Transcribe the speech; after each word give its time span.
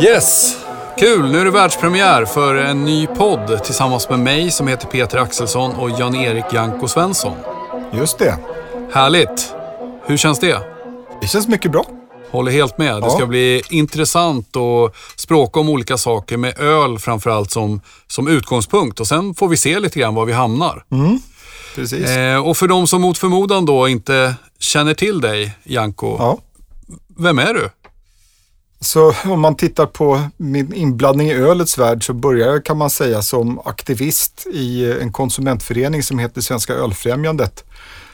Yes! 0.00 0.56
Kul! 0.98 1.32
Nu 1.32 1.40
är 1.40 1.44
det 1.44 1.50
världspremiär 1.50 2.24
för 2.24 2.54
en 2.54 2.84
ny 2.84 3.06
podd 3.06 3.64
tillsammans 3.64 4.08
med 4.10 4.18
mig 4.18 4.50
som 4.50 4.68
heter 4.68 4.86
Peter 4.86 5.18
Axelsson 5.18 5.72
och 5.74 5.90
Jan-Erik 5.90 6.44
Janko 6.52 6.88
Svensson. 6.88 7.32
Just 7.92 8.18
det. 8.18 8.38
Härligt! 8.92 9.54
Hur 10.06 10.16
känns 10.16 10.38
det? 10.38 10.58
Det 11.20 11.26
känns 11.26 11.48
mycket 11.48 11.70
bra. 11.72 11.84
Håller 12.30 12.52
helt 12.52 12.78
med. 12.78 12.94
Det 12.94 13.00
Ja. 13.06 13.10
ska 13.10 13.26
bli 13.26 13.62
intressant 13.70 14.56
att 14.56 14.96
språka 15.20 15.60
om 15.60 15.68
olika 15.68 15.96
saker 15.98 16.36
med 16.36 16.60
öl 16.60 16.98
framförallt 16.98 17.50
som, 17.50 17.80
som 18.06 18.28
utgångspunkt 18.28 19.00
och 19.00 19.06
sen 19.06 19.34
får 19.34 19.48
vi 19.48 19.56
se 19.56 19.78
lite 19.80 19.98
grann 20.00 20.14
var 20.14 20.24
vi 20.24 20.32
hamnar. 20.32 20.84
Precis. 21.74 22.08
Eh, 22.10 22.46
och 22.48 22.56
för 22.56 22.68
de 22.68 22.86
som 22.86 23.00
mot 23.00 23.18
förmodan 23.18 23.64
då 23.64 23.88
inte 23.88 24.34
känner 24.58 24.94
till 24.94 25.20
dig, 25.20 25.56
Janko, 25.64 26.16
Ja. 26.18 26.38
vem 27.18 27.38
är 27.38 27.54
du? 27.54 27.70
Så 28.80 29.14
om 29.24 29.40
man 29.40 29.56
tittar 29.56 29.86
på 29.86 30.22
min 30.36 30.74
inblandning 30.74 31.28
i 31.28 31.34
ölets 31.34 31.78
värld 31.78 32.06
så 32.06 32.12
började 32.12 32.52
jag 32.52 32.64
kan 32.64 32.76
man 32.78 32.90
säga 32.90 33.22
som 33.22 33.58
aktivist 33.58 34.46
i 34.52 34.92
en 35.00 35.12
konsumentförening 35.12 36.02
som 36.02 36.18
heter 36.18 36.40
Svenska 36.40 36.72
Ölfrämjandet. 36.74 37.64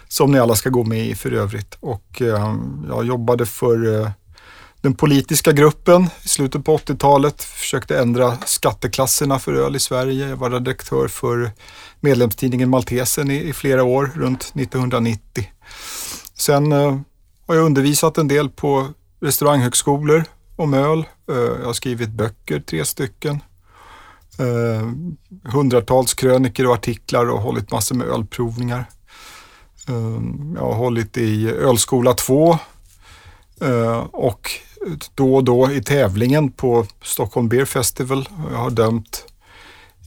Som 0.09 0.33
ni 0.33 0.39
alla 0.39 0.55
ska 0.55 0.71
gå 0.71 0.85
med 0.85 1.07
i 1.07 1.15
för 1.15 1.33
övrigt. 1.33 1.77
Och 1.81 2.23
eh, 2.23 2.55
jag 2.89 3.07
jobbade 3.07 3.47
för 3.47 4.01
eh, 4.03 4.11
den 4.89 4.95
politiska 4.95 5.53
gruppen 5.53 6.11
i 6.23 6.29
slutet 6.29 6.65
på 6.65 6.77
80-talet. 6.77 7.43
Försökte 7.43 7.99
ändra 7.99 8.37
skatteklasserna 8.37 9.39
för 9.39 9.53
öl 9.53 9.77
i 9.77 9.81
Sverige. 9.81 10.29
Jag 10.29 10.37
var 10.37 10.51
redaktör 10.51 11.09
för 11.09 11.51
medlemstidningen 12.01 12.71
Maltesen 12.71 13.31
i, 13.31 13.49
i 13.49 13.53
flera 13.53 13.85
år, 13.85 14.11
runt 14.15 14.43
1990. 14.43 15.45
Sen 16.35 16.73
eh, 16.73 16.99
har 17.47 17.55
jag 17.55 17.65
undervisat 17.65 18.19
en 18.19 18.29
del 18.29 18.49
på 18.49 18.89
restauranghögskolor 19.21 20.25
om 20.57 20.75
öl. 20.75 20.99
Eh, 21.31 21.37
jag 21.37 21.67
har 21.67 21.73
skrivit 21.73 22.11
böcker, 22.11 22.61
tre 22.61 22.85
stycken. 22.85 23.41
Eh, 24.39 24.89
hundratals 25.53 26.15
kröniker 26.15 26.67
och 26.67 26.75
artiklar 26.75 27.31
och 27.31 27.41
hållit 27.41 27.71
massor 27.71 27.95
med 27.95 28.09
ölprovningar. 28.09 28.85
Eh, 29.89 30.21
jag 30.55 30.63
har 30.63 30.75
hållit 30.75 31.17
i 31.17 31.51
Ölskola 31.51 32.15
2 32.15 32.59
eh, 33.61 33.99
och 33.99 34.51
då 35.15 35.35
och 35.35 35.45
då 35.45 35.73
i 35.73 35.83
tävlingen 35.83 36.51
på 36.53 36.87
Stockholm 37.03 37.49
Beer 37.49 37.65
Festival. 37.65 38.29
Jag 38.51 38.59
har 38.59 38.71
dömt 38.71 39.25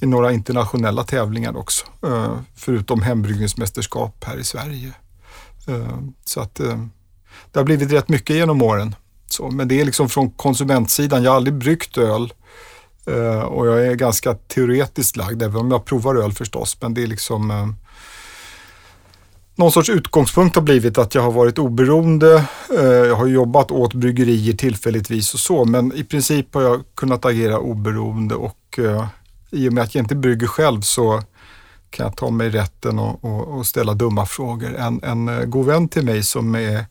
i 0.02 0.06
några 0.06 0.32
internationella 0.32 1.04
tävlingar 1.04 1.58
också, 1.58 1.86
eh, 2.04 2.36
förutom 2.56 3.02
hembryggningsmästerskap 3.02 4.24
här 4.24 4.38
i 4.38 4.44
Sverige. 4.44 4.94
Eh, 5.68 5.98
så 6.26 6.42
att 6.42 6.60
eh, 6.60 6.86
det 7.52 7.60
har 7.60 7.64
blivit 7.64 7.92
rätt 7.92 8.10
mycket 8.10 8.36
genom 8.36 8.62
åren. 8.62 8.96
Så, 9.28 9.50
men 9.50 9.68
det 9.68 9.82
är 9.82 9.86
liksom 9.86 10.10
från 10.10 10.32
konsumentsidan. 10.32 11.24
Jag 11.24 11.32
har 11.32 11.36
aldrig 11.36 11.54
bryggt 11.54 11.98
öl 11.98 12.34
och 13.46 13.68
jag 13.68 13.88
är 13.88 13.96
ganska 13.96 14.34
teoretiskt 14.34 15.18
lagd, 15.18 15.44
även 15.44 15.56
om 15.56 15.72
jag 15.72 15.86
provar 15.86 16.16
öl 16.16 16.34
förstås. 16.34 16.78
Men 16.82 16.94
det 16.94 17.04
är 17.04 17.08
liksom 17.08 17.76
någon 19.62 19.72
sorts 19.72 19.90
utgångspunkt 19.90 20.56
har 20.56 20.64
blivit 20.64 20.98
att 20.98 21.16
jag 21.16 21.22
har 21.22 21.31
varit 21.31 21.59
oberoende. 21.59 22.45
Eh, 22.78 22.84
jag 22.84 23.16
har 23.16 23.28
jobbat 23.28 23.72
åt 23.72 23.94
bryggerier 23.94 24.53
tillfälligtvis 24.53 25.34
och 25.34 25.40
så, 25.40 25.66
men 25.66 25.94
i 25.94 26.03
princip 26.03 26.53
har 26.53 26.62
jag 26.62 26.84
kunnat 26.95 27.26
agera 27.26 27.59
oberoende 27.59 28.36
och 28.36 28.80
eh, 28.80 29.08
i 29.52 29.70
och 29.70 29.73
med 29.73 29.84
att 29.84 29.95
jag 29.95 30.02
inte 30.02 30.16
brygger 30.16 30.48
själv 30.48 30.81
så 30.81 31.22
kan 31.90 32.06
jag 32.06 32.16
ta 32.16 32.30
mig 32.30 32.50
rätten 32.50 33.00
och, 33.00 33.26
och, 33.26 33.58
och 33.58 33.66
ställa 33.66 33.94
dumma 33.94 34.26
frågor. 34.26 34.76
En, 34.76 35.03
en 35.03 35.28
eh, 35.28 35.45
god 35.45 35.66
vän 35.66 35.88
till 35.88 36.06
mig 36.06 36.23
som 36.23 36.56
är 36.56 36.86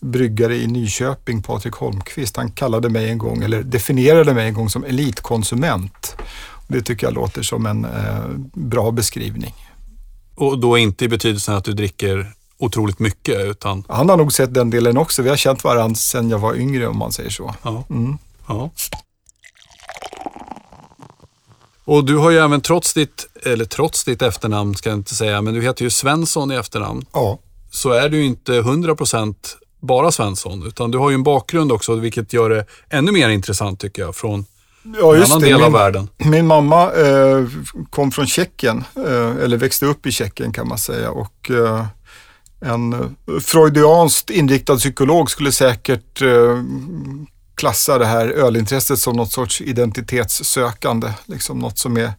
bryggare 0.00 0.56
i 0.56 0.66
Nyköping, 0.66 1.42
Patrik 1.42 1.74
Holmqvist, 1.74 2.36
han 2.36 2.50
kallade 2.50 2.88
mig 2.88 3.10
en 3.10 3.18
gång, 3.18 3.42
eller 3.42 3.62
definierade 3.62 4.34
mig 4.34 4.46
en 4.48 4.54
gång 4.54 4.70
som 4.70 4.84
elitkonsument. 4.84 6.16
Det 6.68 6.82
tycker 6.82 7.06
jag 7.06 7.14
låter 7.14 7.42
som 7.42 7.66
en 7.66 7.84
eh, 7.84 8.28
bra 8.52 8.90
beskrivning. 8.90 9.54
Och 10.34 10.58
då 10.58 10.78
inte 10.78 11.04
i 11.04 11.08
betydelsen 11.08 11.54
att 11.54 11.64
du 11.64 11.72
dricker 11.72 12.32
otroligt 12.58 12.98
mycket 12.98 13.40
utan 13.40 13.84
Han 13.88 14.08
har 14.08 14.16
nog 14.16 14.32
sett 14.32 14.54
den 14.54 14.70
delen 14.70 14.96
också. 14.96 15.22
Vi 15.22 15.28
har 15.28 15.36
känt 15.36 15.64
varandra 15.64 15.94
sedan 15.94 16.30
jag 16.30 16.38
var 16.38 16.54
yngre 16.54 16.86
om 16.86 16.98
man 16.98 17.12
säger 17.12 17.30
så. 17.30 17.54
Ja. 17.62 17.84
Mm. 17.90 18.18
ja. 18.48 18.70
Och 21.84 22.04
du 22.04 22.16
har 22.16 22.30
ju 22.30 22.38
även 22.38 22.60
trots 22.60 22.94
ditt, 22.94 23.26
eller 23.42 23.64
trots 23.64 24.04
ditt 24.04 24.22
efternamn 24.22 24.74
ska 24.74 24.90
jag 24.90 24.98
inte 24.98 25.14
säga, 25.14 25.42
men 25.42 25.54
du 25.54 25.62
heter 25.62 25.84
ju 25.84 25.90
Svensson 25.90 26.52
i 26.52 26.54
efternamn. 26.54 27.06
Ja, 27.12 27.38
Så 27.70 27.90
är 27.90 28.08
du 28.08 28.24
inte 28.24 28.52
100% 28.52 29.34
bara 29.80 30.12
Svensson, 30.12 30.66
utan 30.66 30.90
du 30.90 30.98
har 30.98 31.10
ju 31.10 31.14
en 31.14 31.22
bakgrund 31.22 31.72
också, 31.72 31.94
vilket 31.94 32.32
gör 32.32 32.50
det 32.50 32.66
ännu 32.90 33.12
mer 33.12 33.28
intressant 33.28 33.80
tycker 33.80 34.02
jag, 34.02 34.16
från 34.16 34.46
ja 35.00 35.14
en 35.14 35.20
just 35.20 35.40
det. 35.40 35.46
del 35.46 35.54
av 35.54 35.60
Min, 35.60 35.72
världen. 35.72 36.08
min 36.18 36.46
mamma 36.46 36.92
eh, 36.92 37.44
kom 37.90 38.10
från 38.10 38.26
Tjeckien, 38.26 38.84
eh, 38.96 39.36
eller 39.44 39.56
växte 39.56 39.86
upp 39.86 40.06
i 40.06 40.12
Tjeckien 40.12 40.52
kan 40.52 40.68
man 40.68 40.78
säga. 40.78 41.10
Och 41.10 41.50
eh, 41.50 41.86
en 42.60 42.92
eh, 42.92 43.38
freudianskt 43.40 44.30
inriktad 44.30 44.76
psykolog 44.76 45.30
skulle 45.30 45.52
säkert 45.52 46.22
eh, 46.22 46.62
klassa 47.54 47.98
det 47.98 48.06
här 48.06 48.26
ölintresset 48.28 48.98
som 48.98 49.16
något 49.16 49.32
sorts 49.32 49.60
identitetssökande. 49.60 51.12
Liksom 51.26 51.58
något 51.58 51.78
som 51.78 51.96
är 51.96 52.12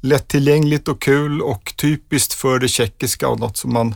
lättillgängligt 0.00 0.88
och 0.88 1.00
kul 1.00 1.42
och 1.42 1.74
typiskt 1.76 2.32
för 2.34 2.58
det 2.58 2.68
tjeckiska 2.68 3.28
och 3.28 3.40
något 3.40 3.56
som 3.56 3.72
man 3.72 3.94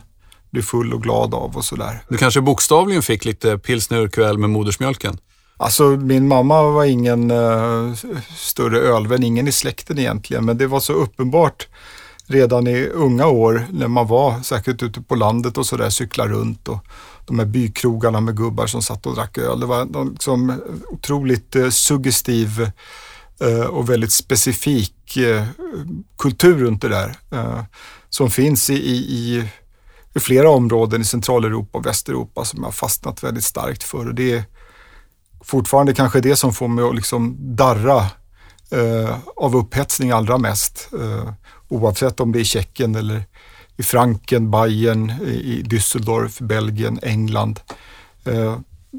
blir 0.50 0.62
full 0.62 0.94
och 0.94 1.02
glad 1.02 1.34
av 1.34 1.56
och 1.56 1.64
sådär. 1.64 2.02
Du 2.08 2.16
kanske 2.16 2.40
bokstavligen 2.40 3.02
fick 3.02 3.24
lite 3.24 3.58
pilsner 3.58 3.98
urquell 4.00 4.38
med 4.38 4.50
modersmjölken? 4.50 5.18
Alltså 5.56 5.88
min 5.88 6.28
mamma 6.28 6.62
var 6.62 6.84
ingen 6.84 7.30
uh, 7.30 7.94
större 8.36 8.78
ölvän, 8.78 9.22
ingen 9.22 9.48
i 9.48 9.52
släkten 9.52 9.98
egentligen, 9.98 10.44
men 10.44 10.58
det 10.58 10.66
var 10.66 10.80
så 10.80 10.92
uppenbart 10.92 11.68
redan 12.26 12.66
i 12.66 12.86
unga 12.86 13.26
år 13.26 13.66
när 13.70 13.88
man 13.88 14.06
var 14.06 14.40
säkert 14.40 14.82
ute 14.82 15.00
på 15.00 15.14
landet 15.14 15.58
och 15.58 15.66
sådär, 15.66 15.90
cykla 15.90 16.26
runt 16.26 16.68
och 16.68 16.78
de 17.26 17.38
här 17.38 17.46
bykrogarna 17.46 18.20
med 18.20 18.36
gubbar 18.36 18.66
som 18.66 18.82
satt 18.82 19.06
och 19.06 19.14
drack 19.14 19.38
öl. 19.38 19.60
Det 19.60 19.66
var 19.66 19.80
en 19.80 20.08
liksom 20.12 20.62
otroligt 20.88 21.56
uh, 21.56 21.70
suggestiv 21.70 22.70
uh, 23.44 23.66
och 23.66 23.90
väldigt 23.90 24.12
specifik 24.12 24.92
kultur 26.18 26.58
runt 26.58 26.82
det 26.82 26.88
där 26.88 27.16
som 28.08 28.30
finns 28.30 28.70
i, 28.70 28.74
i, 28.74 28.96
i 28.96 29.48
i 30.14 30.20
flera 30.20 30.50
områden 30.50 31.00
i 31.00 31.04
Centraleuropa 31.04 31.78
och 31.78 31.86
Västeuropa 31.86 32.44
som 32.44 32.58
jag 32.58 32.66
har 32.66 32.72
fastnat 32.72 33.22
väldigt 33.22 33.44
starkt 33.44 33.82
för. 33.82 34.08
Och 34.08 34.14
det 34.14 34.32
är 34.32 34.44
fortfarande 35.44 35.94
kanske 35.94 36.20
det 36.20 36.36
som 36.36 36.52
får 36.52 36.68
mig 36.68 36.84
att 36.84 36.94
liksom 36.94 37.36
darra 37.56 37.98
eh, 38.70 39.16
av 39.36 39.56
upphetsning 39.56 40.10
allra 40.10 40.38
mest. 40.38 40.88
Eh, 40.92 41.32
oavsett 41.68 42.20
om 42.20 42.32
det 42.32 42.38
är 42.38 42.40
i 42.40 42.44
Tjeckien 42.44 42.94
eller 42.94 43.24
i 43.76 43.82
Franken, 43.82 44.50
Bayern, 44.50 45.10
i, 45.26 45.62
Düsseldorf, 45.62 46.42
Belgien, 46.42 46.98
England. 47.02 47.60
Eh, 48.24 48.58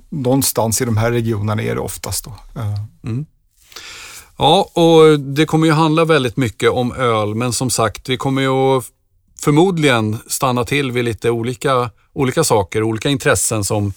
någonstans 0.09 0.81
i 0.81 0.85
de 0.85 0.97
här 0.97 1.11
regionerna 1.11 1.61
är 1.61 1.75
det 1.75 1.81
oftast 1.81 2.25
då. 2.25 2.61
Eh, 2.61 2.79
mm. 3.03 3.25
Ja, 4.37 4.69
och 4.73 5.19
det 5.19 5.45
kommer 5.45 5.67
ju 5.67 5.73
handla 5.73 6.05
väldigt 6.05 6.37
mycket 6.37 6.69
om 6.69 6.91
öl, 6.91 7.35
men 7.35 7.53
som 7.53 7.69
sagt, 7.69 8.09
vi 8.09 8.17
kommer 8.17 8.41
ju 8.41 8.81
förmodligen 9.41 10.17
stanna 10.27 10.63
till 10.63 10.91
vid 10.91 11.05
lite 11.05 11.29
olika, 11.29 11.89
olika 12.13 12.43
saker, 12.43 12.83
olika 12.83 13.09
intressen 13.09 13.63
som 13.63 13.93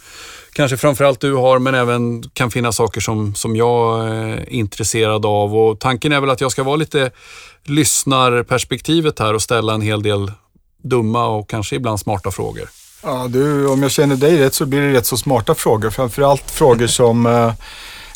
kanske 0.52 0.76
framförallt 0.76 1.20
du 1.20 1.34
har, 1.34 1.58
men 1.58 1.74
även 1.74 2.22
kan 2.22 2.50
finnas 2.50 2.76
saker 2.76 3.00
som, 3.00 3.34
som 3.34 3.56
jag 3.56 4.08
är 4.08 4.50
intresserad 4.52 5.26
av. 5.26 5.56
Och 5.56 5.80
tanken 5.80 6.12
är 6.12 6.20
väl 6.20 6.30
att 6.30 6.40
jag 6.40 6.52
ska 6.52 6.62
vara 6.62 6.76
lite 6.76 7.10
lyssnarperspektivet 7.64 9.18
här 9.18 9.34
och 9.34 9.42
ställa 9.42 9.74
en 9.74 9.80
hel 9.80 10.02
del 10.02 10.32
dumma 10.82 11.26
och 11.26 11.50
kanske 11.50 11.76
ibland 11.76 12.00
smarta 12.00 12.30
frågor. 12.30 12.68
Ja, 13.02 13.26
du, 13.28 13.66
om 13.68 13.82
jag 13.82 13.90
känner 13.90 14.16
dig 14.16 14.38
rätt 14.38 14.54
så 14.54 14.66
blir 14.66 14.80
det 14.80 14.92
rätt 14.92 15.06
så 15.06 15.16
smarta 15.16 15.54
frågor. 15.54 15.90
Framförallt 15.90 16.50
frågor 16.50 16.86
som 17.00 17.26
eh, 17.26 17.52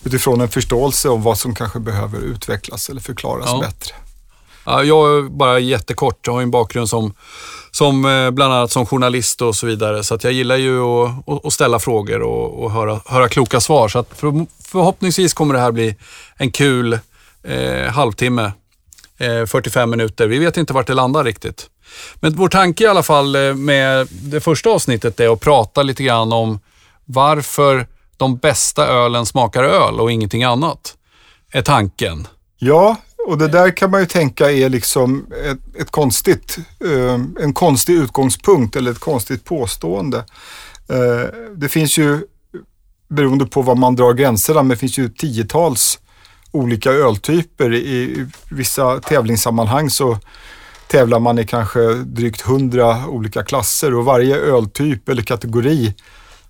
utifrån 0.04 0.40
en 0.40 0.48
förståelse 0.48 1.08
om 1.08 1.22
vad 1.22 1.38
som 1.38 1.54
kanske 1.54 1.80
behöver 1.80 2.18
utvecklas 2.18 2.88
eller 2.88 3.00
förklaras 3.00 3.50
Ja. 3.52 3.60
bättre. 3.60 3.94
Jag 4.66 5.18
är 5.18 5.22
bara 5.30 5.58
jättekort. 5.58 6.26
Jag 6.26 6.32
har 6.32 6.40
ju 6.40 6.44
en 6.44 6.50
bakgrund 6.50 6.88
som, 6.88 7.14
som 7.70 8.04
eh, 8.04 8.30
bland 8.30 8.52
annat 8.54 8.70
som 8.70 8.86
journalist 8.86 9.42
och 9.42 9.56
så 9.56 9.66
vidare. 9.66 10.04
Så 10.04 10.14
att 10.14 10.24
jag 10.24 10.32
gillar 10.32 10.56
ju 10.56 10.80
att, 10.82 11.44
att- 11.44 11.52
ställa 11.52 11.78
frågor 11.78 12.22
och, 12.22 12.62
och 12.64 12.70
höra, 12.70 13.00
höra 13.06 13.28
kloka 13.28 13.60
svar. 13.60 13.88
Så 13.88 13.98
att 13.98 14.08
för, 14.18 14.46
förhoppningsvis 14.64 15.34
kommer 15.34 15.54
det 15.54 15.60
här 15.60 15.72
bli 15.72 15.96
en 16.36 16.50
kul 16.50 16.98
eh, 17.44 17.92
halvtimme, 17.92 18.52
eh, 19.18 19.46
45 19.46 19.90
minuter. 19.90 20.26
Vi 20.26 20.38
vet 20.38 20.56
inte 20.56 20.72
vart 20.72 20.86
det 20.86 20.94
landar 20.94 21.24
riktigt. 21.24 21.66
Men 22.14 22.34
vår 22.36 22.48
tanke 22.48 22.84
i 22.84 22.86
alla 22.86 23.02
fall 23.02 23.34
eh, 23.36 23.54
med 23.54 24.08
det 24.10 24.40
första 24.40 24.70
avsnittet 24.70 25.20
är 25.20 25.32
att 25.32 25.40
prata 25.40 25.82
lite 25.82 26.02
grann 26.02 26.32
om 26.32 26.60
varför 27.04 27.86
de 28.16 28.36
bästa 28.36 28.86
ölen 28.86 29.26
smakar 29.26 29.64
öl 29.64 30.00
och 30.00 30.12
ingenting 30.12 30.44
annat. 30.44 30.96
Är 31.52 31.62
tanken. 31.62 32.28
Ja, 32.58 32.96
och 33.26 33.38
det 33.38 33.48
där 33.48 33.76
kan 33.76 33.90
man 33.90 34.00
ju 34.00 34.06
tänka 34.06 34.52
är 34.52 34.68
liksom 34.68 35.26
ett, 35.44 35.80
ett 35.80 35.90
konstigt, 35.90 36.58
eh, 36.84 37.44
en 37.44 37.52
konstig 37.52 37.94
utgångspunkt 37.94 38.76
eller 38.76 38.90
ett 38.90 38.98
konstigt 38.98 39.44
påstående. 39.44 40.18
Eh, 40.88 41.28
det 41.56 41.68
finns 41.68 41.98
ju, 41.98 42.20
beroende 43.08 43.46
på 43.46 43.62
var 43.62 43.74
man 43.74 43.96
drar 43.96 44.12
gränserna, 44.12 44.62
men 44.62 44.68
det 44.68 44.76
finns 44.76 44.98
ju 44.98 45.08
tiotals 45.08 45.98
olika 46.50 46.90
öltyper. 46.90 47.74
I 47.74 48.26
vissa 48.50 49.00
tävlingssammanhang 49.00 49.90
så 49.90 50.18
tävlar 50.86 51.18
man 51.18 51.38
i 51.38 51.46
kanske 51.46 51.94
drygt 51.94 52.40
hundra 52.40 53.06
olika 53.08 53.42
klasser 53.42 53.94
och 53.94 54.04
varje 54.04 54.36
öltyp 54.36 55.08
eller 55.08 55.22
kategori 55.22 55.94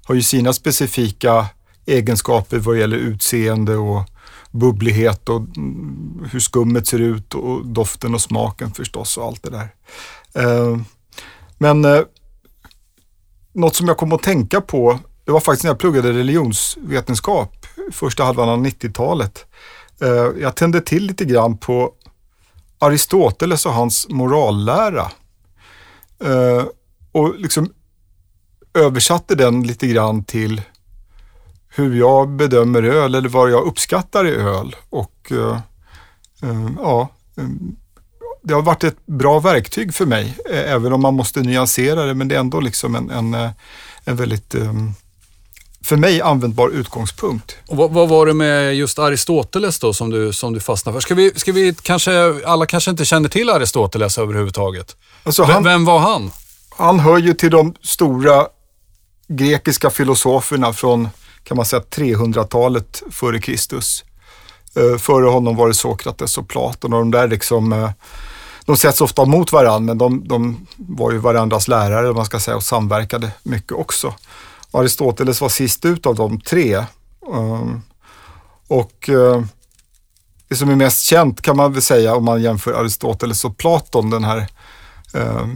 har 0.04 0.14
ju 0.14 0.22
sina 0.22 0.52
specifika 0.52 1.46
egenskaper 1.86 2.58
vad 2.58 2.78
gäller 2.78 2.96
utseende 2.96 3.76
och 3.76 4.02
bubblighet 4.54 5.28
och 5.28 5.42
hur 6.30 6.40
skummet 6.40 6.86
ser 6.86 6.98
ut 6.98 7.34
och 7.34 7.66
doften 7.66 8.14
och 8.14 8.20
smaken 8.20 8.70
förstås 8.70 9.16
och 9.16 9.24
allt 9.24 9.42
det 9.42 9.50
där. 9.50 9.68
Eh, 10.34 10.78
men 11.58 11.84
eh, 11.84 12.00
något 13.52 13.76
som 13.76 13.88
jag 13.88 13.96
kom 13.96 14.12
att 14.12 14.22
tänka 14.22 14.60
på, 14.60 14.98
det 15.24 15.32
var 15.32 15.40
faktiskt 15.40 15.64
när 15.64 15.70
jag 15.70 15.78
pluggade 15.78 16.12
religionsvetenskap 16.12 17.66
första 17.92 18.24
halvan 18.24 18.48
av 18.48 18.66
90-talet. 18.66 19.46
Eh, 20.00 20.28
jag 20.40 20.54
tände 20.54 20.80
till 20.80 21.06
lite 21.06 21.24
grann 21.24 21.58
på 21.58 21.92
Aristoteles 22.78 23.66
och 23.66 23.72
hans 23.72 24.08
morallära. 24.08 25.10
Och 27.12 27.34
liksom 27.38 27.72
översatte 28.74 29.34
den 29.34 29.62
lite 29.62 29.86
grann 29.86 30.24
till 30.24 30.62
hur 31.74 31.94
jag 31.94 32.28
bedömer 32.28 32.82
öl 32.82 33.14
eller 33.14 33.28
vad 33.28 33.50
jag 33.50 33.66
uppskattar 33.66 34.26
i 34.26 34.30
öl. 34.30 34.76
Och 34.90 35.32
uh, 35.32 35.58
uh, 36.44 36.70
ja, 36.78 37.08
um, 37.34 37.76
det 38.42 38.54
har 38.54 38.62
varit 38.62 38.84
ett 38.84 39.06
bra 39.06 39.40
verktyg 39.40 39.94
för 39.94 40.06
mig, 40.06 40.36
även 40.50 40.92
om 40.92 41.02
man 41.02 41.14
måste 41.14 41.40
nyansera 41.40 42.04
det, 42.04 42.14
men 42.14 42.28
det 42.28 42.34
är 42.34 42.40
ändå 42.40 42.60
liksom 42.60 42.94
en, 42.94 43.10
en, 43.10 43.34
en 44.04 44.16
väldigt 44.16 44.54
um, 44.54 44.94
för 45.84 45.96
mig 45.96 46.20
användbar 46.20 46.68
utgångspunkt. 46.68 47.56
Och 47.68 47.76
vad, 47.76 47.90
vad, 47.90 48.08
var 48.08 48.26
det 48.26 48.34
med 48.34 48.76
just 48.76 48.98
Aristoteles 48.98 49.78
då 49.78 49.92
som 49.92 50.10
du, 50.10 50.32
som 50.32 50.52
du 50.52 50.60
fastnade 50.60 50.94
för? 50.94 51.00
Ska 51.00 51.14
vi, 51.14 51.32
ska 51.36 51.52
vi 51.52 51.74
kanske, 51.82 52.34
alla 52.46 52.66
kanske 52.66 52.90
inte 52.90 53.04
känner 53.04 53.28
till 53.28 53.50
Aristoteles 53.50 54.18
överhuvudtaget. 54.18 54.96
Alltså 55.22 55.42
han, 55.42 55.54
vem, 55.54 55.64
vem 55.64 55.84
var 55.84 55.98
han? 55.98 56.30
Han 56.76 57.00
hör 57.00 57.18
ju 57.18 57.34
till 57.34 57.50
de 57.50 57.74
stora 57.82 58.46
grekiska 59.28 59.90
filosoferna 59.90 60.72
från 60.72 61.08
kan 61.44 61.56
man 61.56 61.66
säga 61.66 61.82
300-talet 61.82 63.02
före 63.10 63.40
Kristus. 63.40 64.04
Eh, 64.76 64.98
före 64.98 65.26
honom 65.26 65.56
var 65.56 65.68
det 65.68 65.74
Sokrates 65.74 66.38
och 66.38 66.48
Platon 66.48 66.92
och 66.92 66.98
de 66.98 67.10
där 67.10 67.28
liksom, 67.28 67.72
eh, 67.72 67.90
de 68.64 68.76
sätts 68.76 69.00
ofta 69.00 69.24
mot 69.24 69.52
varandra 69.52 69.80
men 69.80 69.98
de, 69.98 70.28
de, 70.28 70.66
var 70.76 71.12
ju 71.12 71.18
varandras 71.18 71.68
lärare 71.68 72.12
man 72.12 72.24
ska 72.24 72.40
säga 72.40 72.56
och 72.56 72.62
samverkade 72.62 73.30
mycket 73.42 73.72
också. 73.72 74.14
Aristoteles 74.70 75.40
var 75.40 75.48
sist 75.48 75.84
ut 75.84 76.06
av 76.06 76.14
de 76.14 76.40
tre. 76.40 76.74
Ehm, 77.34 77.82
och 78.68 79.08
eh, 79.08 79.42
det 80.48 80.56
som 80.56 80.70
är 80.70 80.76
mest 80.76 81.02
känt 81.02 81.42
kan 81.42 81.56
man 81.56 81.72
väl 81.72 81.82
säga 81.82 82.14
om 82.14 82.24
man 82.24 82.42
jämför 82.42 82.72
Aristoteles 82.72 83.44
och 83.44 83.56
Platon, 83.56 84.10
den 84.10 84.24
här 84.24 84.48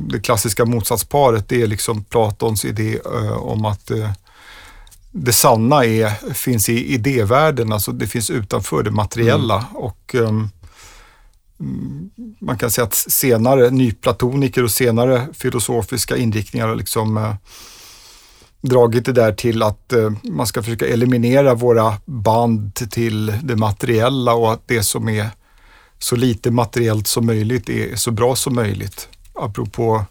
det 0.08 0.20
klassiska 0.20 0.64
motsatsparet, 0.64 1.48
det 1.48 1.62
är 1.62 1.66
liksom 1.66 2.04
Platons 2.04 2.64
idé 2.64 3.00
om 3.38 3.64
att 3.64 3.90
det 5.10 5.32
sanna 5.32 5.84
är, 5.84 6.32
finns 6.34 6.68
i 6.68 6.94
idévärlden, 6.94 7.72
alltså 7.72 7.92
det 7.92 8.06
finns 8.06 8.30
utanför 8.30 8.82
det 8.82 8.90
materiella. 8.90 9.54
Mm. 9.54 9.76
Och 9.76 10.14
um, 10.14 10.50
Man 12.40 12.58
kan 12.58 12.70
säga 12.70 12.84
att 12.84 12.94
senare 12.94 13.70
nyplatoniker 13.70 14.64
och 14.64 14.70
senare 14.70 15.28
filosofiska 15.32 16.16
inriktningar 16.16 16.68
har 16.68 16.76
liksom 16.76 17.16
uh, 17.16 17.34
dragit 18.60 19.04
det 19.04 19.12
där 19.12 19.32
till 19.32 19.62
att 19.62 19.92
uh, 19.96 20.12
man 20.22 20.46
ska 20.46 20.62
försöka 20.62 20.86
eliminera 20.86 21.54
våra 21.54 21.96
band 22.04 22.90
till 22.90 23.26
det 23.42 23.56
materiella 23.56 24.34
och 24.34 24.52
att 24.52 24.62
det 24.66 24.82
som 24.82 25.08
är 25.08 25.30
så 25.98 26.16
lite 26.16 26.50
materiellt 26.50 27.06
som 27.06 27.26
möjligt 27.26 27.68
är 27.68 27.96
så 27.96 28.10
bra 28.10 28.36
som 28.36 28.54
möjligt. 28.54 29.08
Apropå 29.34 30.04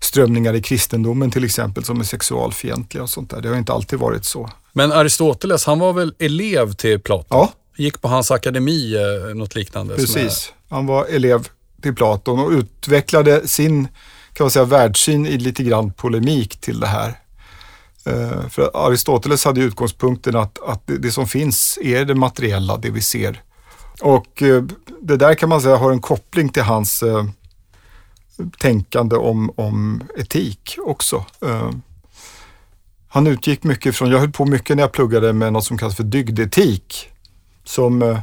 strömningar 0.00 0.54
i 0.54 0.62
kristendomen 0.62 1.30
till 1.30 1.44
exempel 1.44 1.84
som 1.84 2.00
är 2.00 2.04
sexualfientliga 2.04 3.02
och 3.02 3.10
sånt 3.10 3.30
där. 3.30 3.40
Det 3.40 3.48
har 3.48 3.56
inte 3.56 3.72
alltid 3.72 3.98
varit 3.98 4.24
så. 4.24 4.50
Men 4.72 4.92
Aristoteles, 4.92 5.64
han 5.64 5.78
var 5.78 5.92
väl 5.92 6.14
elev 6.18 6.72
till 6.72 7.00
Platon? 7.00 7.38
Ja. 7.38 7.52
Gick 7.76 8.00
på 8.00 8.08
hans 8.08 8.30
akademi, 8.30 8.94
eh, 8.94 9.34
något 9.34 9.54
liknande? 9.54 9.94
Precis, 9.94 10.52
är... 10.68 10.74
han 10.74 10.86
var 10.86 11.04
elev 11.04 11.48
till 11.82 11.94
Platon 11.94 12.38
och 12.38 12.50
utvecklade 12.50 13.48
sin 13.48 13.88
kan 14.36 14.44
man 14.44 14.50
säga, 14.50 14.64
världssyn 14.64 15.26
i 15.26 15.38
lite 15.38 15.62
grann 15.62 15.92
polemik 15.92 16.60
till 16.60 16.80
det 16.80 16.86
här. 16.86 17.18
Uh, 18.08 18.48
för 18.48 18.70
Aristoteles 18.74 19.44
hade 19.44 19.60
utgångspunkten 19.60 20.36
att, 20.36 20.58
att 20.68 20.82
det, 20.84 21.10
som 21.10 21.28
finns 21.28 21.78
är 21.82 22.04
det 22.04 22.14
materiella, 22.14 22.76
det 22.76 22.90
vi 22.90 23.02
ser. 23.02 23.42
Och 24.00 24.42
uh, 24.42 24.64
det 25.02 25.16
där 25.16 25.34
kan 25.34 25.48
man 25.48 25.60
säga 25.60 25.76
har 25.76 25.92
en 25.92 26.00
koppling 26.00 26.48
till 26.48 26.62
hans 26.62 27.02
tänkande 28.58 29.16
om, 29.16 29.50
om 29.56 30.02
etik 30.16 30.78
också. 30.78 31.24
Uh, 31.44 31.70
han 33.08 33.26
utgick 33.26 33.62
mycket 33.62 33.96
från, 33.96 34.10
jag 34.10 34.18
höll 34.18 34.32
på 34.32 34.44
mycket 34.44 34.76
när 34.76 34.82
jag 34.82 34.92
pluggade 34.92 35.32
med 35.32 35.52
något 35.52 35.64
som 35.64 35.78
kallas 35.78 35.96
för 35.96 36.04
dygdetik. 36.04 37.08
Som 37.64 38.02
uh, 38.02 38.18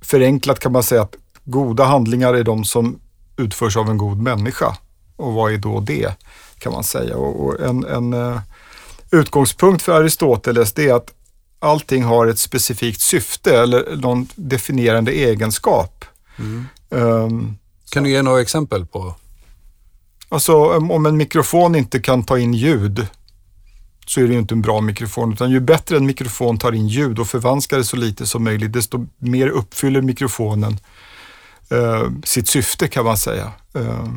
förenklat 0.00 0.60
kan 0.60 0.72
man 0.72 0.82
säga 0.82 1.02
att 1.02 1.14
goda 1.44 1.84
handlingar 1.84 2.34
är 2.34 2.44
de 2.44 2.64
som 2.64 3.00
utförs 3.36 3.76
av 3.76 3.90
en 3.90 3.98
god 3.98 4.22
människa. 4.22 4.76
Och 5.16 5.32
vad 5.32 5.52
är 5.52 5.58
då 5.58 5.80
det, 5.80 6.12
kan 6.58 6.72
man 6.72 6.84
säga. 6.84 7.16
Och, 7.16 7.60
en, 7.60 7.84
en 7.84 8.14
uh, 8.14 8.40
utgångspunkt 9.10 9.82
för 9.82 9.92
Aristoteles 9.92 10.72
det 10.72 10.88
är 10.88 10.94
att 10.94 11.14
allting 11.58 12.02
har 12.02 12.26
ett 12.26 12.38
specifikt 12.38 13.00
syfte 13.00 13.58
eller 13.58 13.96
någon 13.96 14.28
definierande 14.34 15.12
egenskap. 15.12 16.04
Mm. 16.38 16.66
Um, 16.88 17.58
kan 17.90 18.02
du 18.02 18.10
ge 18.10 18.22
några 18.22 18.40
exempel 18.40 18.86
på? 18.86 19.14
Alltså 20.28 20.76
om 20.76 21.06
en 21.06 21.16
mikrofon 21.16 21.74
inte 21.74 22.00
kan 22.00 22.24
ta 22.24 22.38
in 22.38 22.54
ljud 22.54 23.06
så 24.06 24.20
är 24.20 24.24
det 24.24 24.32
ju 24.32 24.38
inte 24.38 24.54
en 24.54 24.62
bra 24.62 24.80
mikrofon. 24.80 25.32
Utan 25.32 25.50
ju 25.50 25.60
bättre 25.60 25.96
en 25.96 26.06
mikrofon 26.06 26.58
tar 26.58 26.72
in 26.72 26.88
ljud 26.88 27.18
och 27.18 27.28
förvanskar 27.28 27.78
det 27.78 27.84
så 27.84 27.96
lite 27.96 28.26
som 28.26 28.44
möjligt, 28.44 28.72
desto 28.72 29.06
mer 29.18 29.48
uppfyller 29.48 30.00
mikrofonen 30.00 30.76
eh, 31.70 32.10
sitt 32.24 32.48
syfte 32.48 32.88
kan 32.88 33.04
man 33.04 33.16
säga. 33.16 33.52
Eh, 33.74 34.08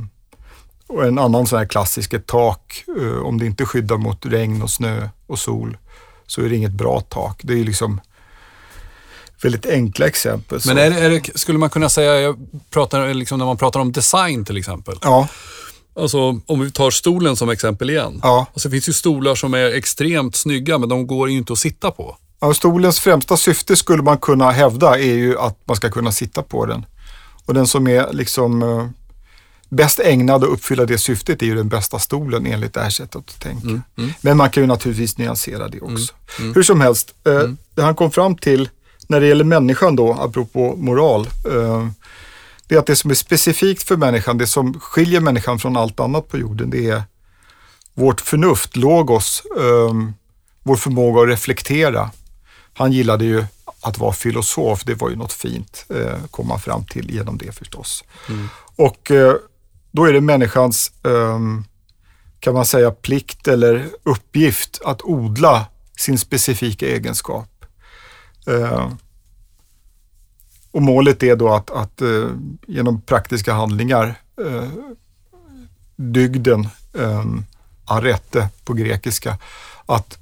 och 0.88 1.06
en 1.06 1.20
annan 1.20 1.48
sån 1.48 1.60
här 1.60 1.66
klassisk, 1.66 2.14
ett 2.14 2.28
tak, 2.28 2.84
eh, 3.02 3.18
om 3.18 3.38
det 3.38 3.46
inte 3.46 3.66
skyddar 3.66 3.98
mot 3.98 4.26
regn 4.26 4.62
och 4.62 4.70
snö 4.70 5.10
och 5.28 5.40
sol 5.40 5.78
så 6.28 6.42
är 6.42 6.50
det 6.50 6.56
inget 6.56 6.72
bra 6.72 7.00
tak. 7.00 7.42
Det 7.44 7.54
är 7.54 7.64
liksom 7.64 8.02
väldigt 9.42 9.66
enkla 9.66 10.08
exempel. 10.08 10.60
Men 10.66 10.78
är 10.78 10.90
det, 10.90 11.00
är 11.00 11.10
det, 11.10 11.40
skulle 11.40 11.58
man 11.58 11.70
kunna 11.70 11.90
säga, 11.90 12.20
jag 12.20 12.38
pratar, 12.70 13.14
liksom 13.14 13.40
när 13.40 13.46
man 13.46 13.58
pratar 13.58 13.80
om 13.80 13.92
design 13.92 14.46
till 14.46 14.58
exempel. 14.58 14.96
Ja. 15.02 15.28
Alltså 15.96 16.40
om 16.46 16.60
vi 16.60 16.72
tar 16.72 16.92
stolen 16.92 17.36
som 17.36 17.50
exempel 17.50 17.90
igen. 17.90 18.20
Ja. 18.24 18.46
Alltså, 18.54 18.70
det 18.70 18.72
finns 18.72 18.90
ju 18.90 18.94
stolar 18.94 19.36
som 19.36 19.54
är 19.54 19.76
extremt 19.76 20.36
snygga 20.36 20.78
men 20.78 20.90
de 20.90 21.08
går 21.08 21.30
ju 21.30 21.38
inte 21.38 21.54
att 21.54 21.60
sitta 21.60 21.92
på. 21.92 22.18
Ja, 22.40 22.54
stolens 22.54 23.00
främsta 23.00 23.38
syfte 23.38 23.76
skulle 23.76 24.04
man 24.04 24.18
kunna 24.18 24.52
hävda 24.52 25.00
är 25.00 25.14
ju 25.14 25.40
att 25.40 25.60
man 25.66 25.76
ska 25.76 25.90
kunna 25.90 26.12
sitta 26.12 26.42
på 26.42 26.66
den. 26.66 26.86
Och 27.46 27.54
den 27.54 27.68
som 27.68 27.88
är 27.88 28.14
liksom 28.14 28.64
eh, 28.64 28.88
bäst 29.70 30.00
ägnad 30.00 30.44
att 30.44 30.50
uppfylla 30.50 30.86
det 30.86 30.98
syftet 30.98 31.42
är 31.42 31.46
ju 31.46 31.56
den 31.56 31.70
bästa 31.70 32.00
stolen 32.00 32.46
enligt 32.46 32.74
det 32.74 32.82
här 32.82 32.90
sättet 32.90 33.16
att 33.16 33.40
tänka. 33.40 33.68
Mm, 33.68 33.82
mm. 33.98 34.14
Men 34.22 34.38
man 34.38 34.50
kan 34.50 34.64
ju 34.64 34.68
naturligtvis 34.68 35.18
nyansera 35.18 35.68
det 35.68 35.82
också. 35.82 36.14
Mm, 36.14 36.40
mm. 36.40 36.54
Hur 36.56 36.64
som 36.64 36.82
helst, 36.82 37.16
eh, 37.26 37.34
mm. 37.34 37.58
det 37.76 37.82
han 37.82 37.96
kom 37.96 38.12
fram 38.12 38.36
till 38.38 38.70
när 39.12 39.22
det 39.22 39.28
gäller 39.28 39.44
människan 39.44 39.96
då, 39.96 40.14
apropå 40.14 40.76
moral, 40.78 41.28
eh, 41.46 41.88
det 42.68 42.76
är 42.76 42.80
att 42.80 42.86
det 42.86 42.96
som 42.96 43.12
är 43.12 43.16
specifikt 43.16 43.84
för 43.84 43.98
människan, 43.98 44.38
det 44.38 44.48
som 44.48 44.80
skiljer 44.80 45.20
människan 45.20 45.60
från 45.60 45.78
allt 45.78 46.00
annat 46.00 46.28
på 46.28 46.38
jorden, 46.38 46.70
det 46.70 46.90
är 46.90 47.04
vårt 47.94 48.22
förnuft, 48.22 48.76
logos, 48.76 49.44
um, 49.56 50.14
vår 50.64 50.76
förmåga 50.76 51.22
att 51.22 51.28
reflektera. 51.28 52.12
Han 52.74 52.92
gillade 52.92 53.26
ju 53.26 53.46
att 53.82 53.98
vara 53.98 54.14
filosof, 54.14 54.84
det 54.84 54.96
var 54.96 55.10
ju 55.10 55.16
något 55.16 55.34
fint, 55.34 55.86
eh, 55.90 56.26
kom 56.32 56.48
man 56.48 56.60
fram 56.60 56.86
till 56.86 57.12
genom 57.12 57.38
det 57.38 57.52
förstås. 57.52 58.04
Mm. 58.30 58.50
Och 58.76 59.12
eh, 59.12 59.36
då 59.92 60.06
är 60.06 60.14
det 60.14 60.22
människans, 60.22 60.92
eh, 61.06 61.40
kan 62.40 62.54
man 62.54 62.66
säga, 62.66 62.92
plikt 62.92 63.48
eller 63.48 63.88
uppgift 64.04 64.82
att 64.86 65.02
odla 65.02 65.66
sin 65.98 66.20
specifika 66.20 66.88
egenskap. 66.88 67.51
Eh, 68.48 68.92
och 70.72 70.82
målet 70.82 71.24
är 71.24 71.36
då 71.36 71.54
att, 71.54 71.72
att 71.72 72.02
eh, 72.02 72.30
genom 72.68 73.02
praktiska 73.02 73.54
handlingar, 73.54 74.16
eh, 74.46 74.70
dygden, 75.96 76.68
arete 77.86 78.50
på 78.64 78.74
grekiska, 78.74 79.38
att 79.86 80.18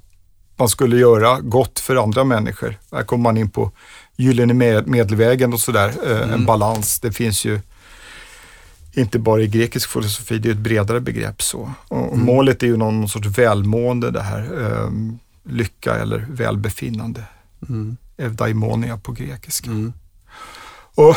man 0.56 0.68
skulle 0.68 0.96
göra 0.96 1.40
gott 1.40 1.78
för 1.78 1.96
andra 1.96 2.24
människor. 2.24 2.78
Här 2.92 3.02
kommer 3.02 3.22
man 3.22 3.36
in 3.36 3.50
på 3.50 3.70
gyllene 4.16 4.82
medelvägen 4.86 5.52
och 5.52 5.60
sådär, 5.60 5.94
mm. 6.06 6.30
en 6.30 6.46
balans. 6.46 7.00
Det 7.00 7.12
finns 7.12 7.44
ju 7.44 7.60
inte 8.92 9.18
bara 9.18 9.42
i 9.42 9.46
grekisk 9.46 9.90
filosofi, 9.90 10.38
det 10.38 10.48
är 10.48 10.52
ett 10.52 10.58
bredare 10.58 11.00
begrepp. 11.00 11.42
så. 11.42 11.72
Och 11.88 12.12
Mm. 12.12 12.26
Målet 12.26 12.62
är 12.62 12.66
ju 12.66 12.76
någon 12.76 13.08
sorts 13.08 13.26
välmående, 13.26 14.10
det 14.10 14.22
här. 14.22 14.48
Lycka 15.44 15.94
eller 15.94 16.26
välbefinnande. 16.30 17.24
Mm. 17.68 17.96
Evdaimonia 18.20 18.96
på 18.96 19.12
grekiska. 19.12 19.70
Mm. 19.70 19.92
Och 20.94 21.16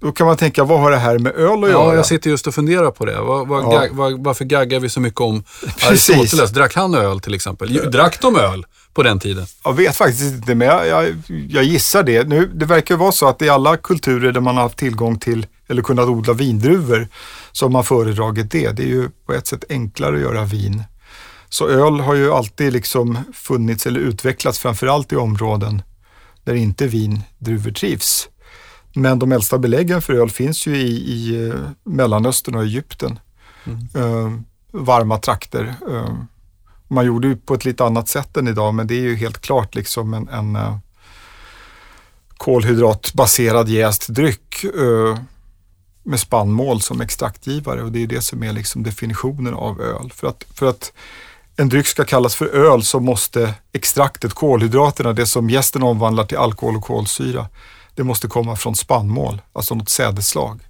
då 0.00 0.12
kan 0.12 0.26
man 0.26 0.36
tänka, 0.36 0.64
vad 0.64 0.80
har 0.80 0.90
det 0.90 0.96
här 0.96 1.18
med 1.18 1.32
öl 1.34 1.64
att 1.64 1.70
Ja, 1.70 1.84
göra? 1.86 1.94
jag 1.96 2.06
sitter 2.06 2.30
just 2.30 2.46
och 2.46 2.54
funderar 2.54 2.90
på 2.90 3.04
det. 3.04 3.20
Var, 3.20 3.46
var, 3.46 3.60
Ja. 3.62 3.70
gag, 3.70 3.88
var, 3.92 4.10
varför 4.24 4.44
gaggar 4.44 4.80
vi 4.80 4.88
så 4.88 5.00
mycket 5.00 5.20
om 5.20 5.42
Precis. 5.78 6.10
Aristoteles? 6.10 6.50
Drack 6.50 6.74
han 6.74 6.94
öl 6.94 7.20
till 7.20 7.34
exempel? 7.34 7.90
Drack 7.90 8.20
de 8.20 8.36
öl 8.36 8.66
på 8.94 9.02
den 9.02 9.18
tiden? 9.18 9.46
Jag 9.64 9.72
vet 9.72 9.96
faktiskt 9.96 10.34
inte, 10.34 10.54
men 10.54 10.68
jag, 10.68 10.86
jag, 10.86 11.14
jag 11.48 11.64
gissar 11.64 12.02
det. 12.02 12.28
Nu, 12.28 12.50
det 12.54 12.64
verkar 12.64 12.96
vara 12.96 13.12
så 13.12 13.28
att 13.28 13.42
i 13.42 13.48
alla 13.48 13.76
kulturer 13.76 14.32
där 14.32 14.40
man 14.40 14.56
har 14.56 14.62
haft 14.62 14.78
tillgång 14.78 15.18
till 15.18 15.46
eller 15.68 15.82
kunnat 15.82 16.08
odla 16.08 16.32
vindruvor 16.32 17.08
så 17.52 17.64
har 17.64 17.70
man 17.70 17.84
föredragit 17.84 18.50
det. 18.50 18.70
Det 18.70 18.82
är 18.82 18.86
ju 18.86 19.08
på 19.26 19.32
ett 19.34 19.46
sätt 19.46 19.64
enklare 19.68 20.16
att 20.16 20.22
göra 20.22 20.44
vin. 20.44 20.82
Så 21.48 21.68
öl 21.68 22.00
har 22.00 22.14
ju 22.14 22.32
alltid 22.32 22.72
liksom 22.72 23.18
funnits 23.34 23.86
eller 23.86 24.00
utvecklats 24.00 24.58
framförallt 24.58 25.12
i 25.12 25.16
områden 25.16 25.82
där 26.44 26.54
inte 26.54 26.86
vindruvor 26.86 27.70
trivs. 27.70 28.28
Men 28.94 29.18
de 29.18 29.32
äldsta 29.32 29.58
beläggen 29.58 30.02
för 30.02 30.14
öl 30.14 30.30
finns 30.30 30.66
ju 30.66 30.76
i, 30.76 30.90
i 30.90 31.48
eh, 31.48 31.54
Mellanöstern 31.84 32.54
och 32.54 32.62
Egypten. 32.62 33.18
Eh, 33.94 34.32
varma 34.72 35.18
trakter. 35.18 35.74
Eh, 35.90 36.14
man 36.88 37.06
gjorde 37.06 37.28
ju 37.28 37.36
på 37.36 37.54
ett 37.54 37.64
lite 37.64 37.84
annat 37.84 38.08
sätt 38.08 38.36
än 38.36 38.48
idag, 38.48 38.74
men 38.74 38.86
det 38.86 38.94
är 38.94 39.00
ju 39.00 39.14
helt 39.14 39.40
klart 39.40 39.74
liksom 39.74 40.14
en, 40.14 40.28
en 40.28 40.56
eh, 40.56 40.78
kolhydratbaserad 42.36 43.68
jäst 43.68 44.08
dryck 44.08 44.64
eh, 44.64 45.18
med 46.02 46.20
spannmål 46.20 46.80
som 46.80 47.00
extraktgivare 47.00 47.82
och 47.82 47.92
det 47.92 48.02
är 48.02 48.06
det 48.06 48.22
som 48.22 48.42
är 48.42 48.52
liksom 48.52 48.82
definitionen 48.82 49.54
av 49.54 49.80
öl. 49.80 50.12
För 50.14 50.26
att, 50.26 50.44
för 50.54 50.68
att 50.68 50.92
en 51.62 51.68
dryck 51.68 51.86
ska 51.86 52.04
kallas 52.04 52.34
för 52.34 52.46
öl 52.46 52.82
så 52.82 53.00
måste 53.00 53.54
extraktet, 53.72 54.34
kolhydraterna, 54.34 55.12
det 55.12 55.26
som 55.26 55.50
jästen 55.50 55.82
omvandlar 55.82 56.24
till 56.24 56.38
alkohol 56.38 56.76
och 56.76 56.84
kolsyra, 56.84 57.46
det 57.94 58.04
måste 58.04 58.28
komma 58.28 58.56
från 58.56 58.76
spannmål, 58.76 59.42
alltså 59.52 59.74
något 59.74 59.88
sädesslag. 59.88 60.60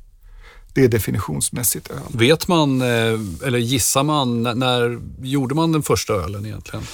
Det 0.75 0.84
är 0.84 0.88
definitionsmässigt 0.88 1.90
öl. 1.90 1.99
Vet 2.08 2.49
man, 2.49 2.82
eh, 2.82 3.46
eller 3.46 3.58
gissar 3.58 4.02
man, 4.02 4.42
när, 4.42 5.00
gjorde 5.22 5.54
man 5.54 5.72
den 5.72 5.82
första 5.82 6.12
ölen 6.12 6.46
egentligen? 6.46 6.87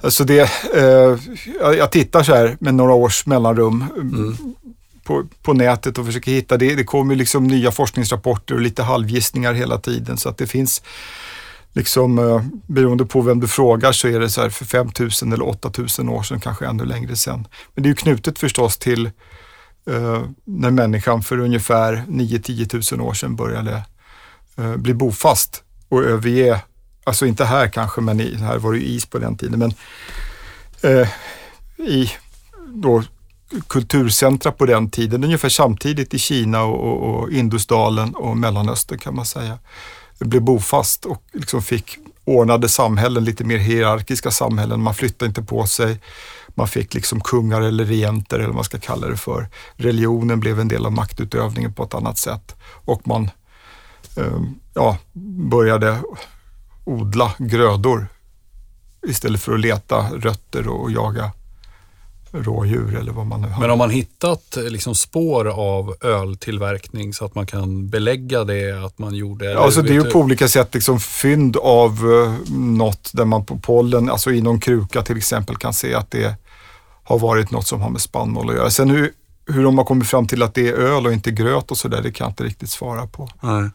Alltså 0.00 0.24
det, 0.24 0.50
eh, 0.74 1.18
jag, 1.60 1.76
jag 1.76 1.92
tittar 1.92 2.22
så 2.22 2.34
här 2.34 2.56
med 2.60 2.74
några 2.74 2.92
års 2.94 3.26
mellanrum 3.26 3.84
mm. 3.96 4.36
på, 5.04 5.24
på 5.42 5.52
nätet 5.52 5.98
och 5.98 6.06
försöker 6.06 6.32
hitta 6.32 6.56
det. 6.56 6.74
Det 6.74 6.84
kommer 6.84 7.14
liksom 7.14 7.46
nya 7.46 7.72
forskningsrapporter 7.72 8.54
och 8.54 8.60
lite 8.60 8.82
halvgissningar 8.82 9.52
hela 9.52 9.78
tiden 9.78 10.16
så 10.16 10.28
att 10.28 10.38
det 10.38 10.46
finns 10.46 10.82
liksom 11.74 12.18
eh, 12.18 12.42
beroende 12.66 13.04
på 13.04 13.20
vem 13.20 13.40
du 13.40 13.48
frågar 13.48 13.92
så 13.92 14.08
är 14.08 14.20
det 14.20 14.30
så 14.30 14.42
här 14.42 14.50
för 14.50 14.64
5000 14.64 15.32
eller 15.32 15.48
8000 15.48 16.08
år 16.08 16.22
sedan, 16.22 16.40
kanske 16.40 16.66
ännu 16.66 16.84
längre 16.84 17.16
sedan. 17.16 17.46
Men 17.74 17.82
det 17.82 17.86
är 17.86 17.90
ju 17.90 17.94
knutet 17.94 18.38
förstås 18.38 18.78
till 18.78 19.06
eh, 19.86 20.22
när 20.44 20.70
människan 20.70 21.22
för 21.22 21.38
ungefär 21.38 22.04
9-10 22.08 22.96
000 22.96 23.08
år 23.08 23.14
sedan 23.14 23.36
började 23.36 23.82
eh, 24.56 24.76
bli 24.76 24.94
bofast 24.94 25.62
och 25.88 26.02
överge 26.04 26.60
alltså 27.04 27.26
inte 27.26 27.44
här 27.44 27.68
kanske, 27.68 28.00
men 28.00 28.20
i, 28.20 28.34
här 28.36 28.58
var 28.58 28.72
det 28.72 28.78
ju 28.78 28.84
is 28.84 29.06
på 29.06 29.18
den 29.18 29.36
tiden, 29.36 29.58
men 29.58 29.74
eh, 30.82 31.08
i 31.88 32.10
då 32.68 33.02
kulturcentra 33.66 34.52
på 34.52 34.66
den 34.66 34.90
tiden, 34.90 35.24
ungefär 35.24 35.48
samtidigt 35.48 36.14
i 36.14 36.18
Kina 36.18 36.62
och, 36.62 36.80
och, 36.80 37.22
och 37.22 37.30
Indusdalen 37.30 38.14
och 38.14 38.36
Mellanöstern 38.36 38.98
kan 38.98 39.14
man 39.14 39.26
säga, 39.26 39.58
blev 40.28 40.42
bofast 40.42 41.04
och 41.04 41.22
liksom 41.32 41.62
fick 41.62 41.98
ordnade 42.24 42.68
samhällen, 42.68 43.24
lite 43.24 43.44
mer 43.44 43.58
hierarkiska 43.58 44.30
samhällen. 44.30 44.80
Man 44.80 44.94
flyttade 44.94 45.28
inte 45.28 45.42
på 45.42 45.66
sig. 45.66 46.00
Man 46.48 46.68
fick 46.68 46.94
liksom 46.94 47.20
kungar 47.20 47.60
eller 47.60 47.84
regenter 47.84 48.36
eller 48.36 48.46
vad 48.46 48.54
man 48.54 48.64
ska 48.64 48.78
kalla 48.78 49.08
det 49.08 49.16
för. 49.16 49.48
Religionen 49.76 50.40
blev 50.40 50.60
en 50.60 50.68
del 50.68 50.86
av 50.86 50.92
maktutövningen 50.92 51.72
på 51.72 51.84
ett 51.84 51.94
annat 51.94 52.18
sätt 52.18 52.56
och 52.64 53.08
man 53.08 53.30
eh, 54.16 54.40
ja, 54.74 54.98
började 55.50 55.98
odla 56.84 57.34
grödor 57.38 58.06
istället 59.06 59.42
för 59.42 59.54
att 59.54 59.60
leta 59.60 60.10
rötter 60.10 60.68
och 60.68 60.90
jaga 60.90 61.32
rådjur 62.34 62.96
eller 62.96 63.12
vad 63.12 63.26
man 63.26 63.40
nu 63.40 63.48
har. 63.48 63.60
Men 63.60 63.70
har 63.70 63.76
man 63.76 63.90
hittat 63.90 64.56
eh, 64.56 64.62
liksom 64.64 64.94
spår 64.94 65.48
av 65.48 65.94
öltillverkning 66.00 67.12
så 67.12 67.24
att 67.24 67.34
man 67.34 67.46
kan 67.46 67.88
belägga 67.88 68.44
det 68.44 68.84
att 68.86 68.98
man 68.98 69.14
gjorde? 69.14 69.50
eller 69.50 69.60
Alltså 69.60 69.82
det 69.82 69.90
är 69.90 70.04
ju 70.04 70.10
på 70.10 70.18
olika 70.18 70.48
sätt 70.48 70.74
liksom 70.74 71.00
fynd 71.00 71.56
av 71.56 72.04
uh, 72.04 72.34
något 72.50 73.10
där 73.12 73.24
man 73.24 73.44
på 73.44 73.58
pollen, 73.58 74.10
alltså 74.10 74.30
i 74.30 74.40
någon 74.40 74.60
kruka 74.60 75.02
till 75.02 75.16
exempel 75.16 75.56
kan 75.56 75.72
se 75.74 75.94
att 75.94 76.10
det 76.10 76.36
har 77.04 77.18
varit 77.18 77.50
något 77.50 77.66
som 77.66 77.80
har 77.80 77.90
med 77.90 78.00
spannmål 78.00 78.50
att 78.50 78.56
göra. 78.56 78.70
Sen 78.70 78.90
hur, 78.90 79.10
hur 79.46 79.64
de 79.64 79.78
har 79.78 79.84
kommit 79.84 80.08
fram 80.08 80.26
till 80.26 80.42
att 80.42 80.54
det 80.54 80.68
är 80.68 80.72
öl 80.72 81.06
och 81.06 81.12
inte 81.12 81.30
gröt 81.30 81.70
och 81.70 81.78
sådär, 81.78 82.02
det 82.02 82.12
kan 82.12 82.24
jag 82.24 82.30
inte 82.30 82.44
riktigt 82.44 82.70
svara 82.70 83.06
på. 83.06 83.28
Nej. 83.40 83.70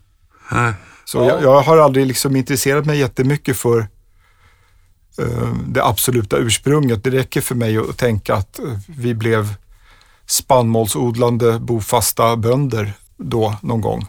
Nej. 0.52 0.74
Så 1.06 1.18
Ja. 1.18 1.26
jag, 1.26 1.44
jag 1.44 1.62
har 1.62 1.78
aldrig 1.78 2.06
liksom 2.08 2.36
intresserat 2.36 2.86
mig 2.86 3.00
jättemycket 3.00 3.58
för 3.58 3.80
eh, 3.80 3.86
det 5.68 5.84
absoluta 5.86 6.38
ursprunget. 6.38 7.04
Det 7.04 7.10
räcker 7.10 7.42
för 7.42 7.56
mig 7.56 7.78
att 7.78 7.98
tänka 7.98 8.36
att 8.36 8.60
eh, 8.60 8.66
vi 8.98 9.14
blev 9.14 9.54
spannmålsodlande 10.28 11.60
bofasta 11.60 12.36
bönder 12.36 12.94
då 13.18 13.56
någon 13.62 13.82
gång. 13.82 14.06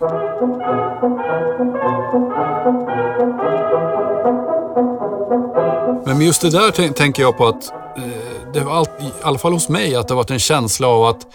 Men 6.07 6.21
just 6.21 6.43
det 6.43 6.51
där 6.51 6.71
tän- 6.71 6.93
tänker 6.93 7.23
jag 7.23 7.37
på 7.37 7.47
att 7.49 7.71
eh, 7.97 8.53
det 8.53 8.61
var 8.61 8.73
allt, 8.73 8.91
i 9.01 9.13
alla 9.23 9.39
fall 9.39 9.53
hos 9.53 9.69
mig, 9.69 9.95
att 9.97 10.09
det 10.09 10.15
har 10.15 10.17
varit 10.17 10.31
en 10.31 10.39
känsla 10.39 10.87
av 10.89 11.05
att 11.05 11.27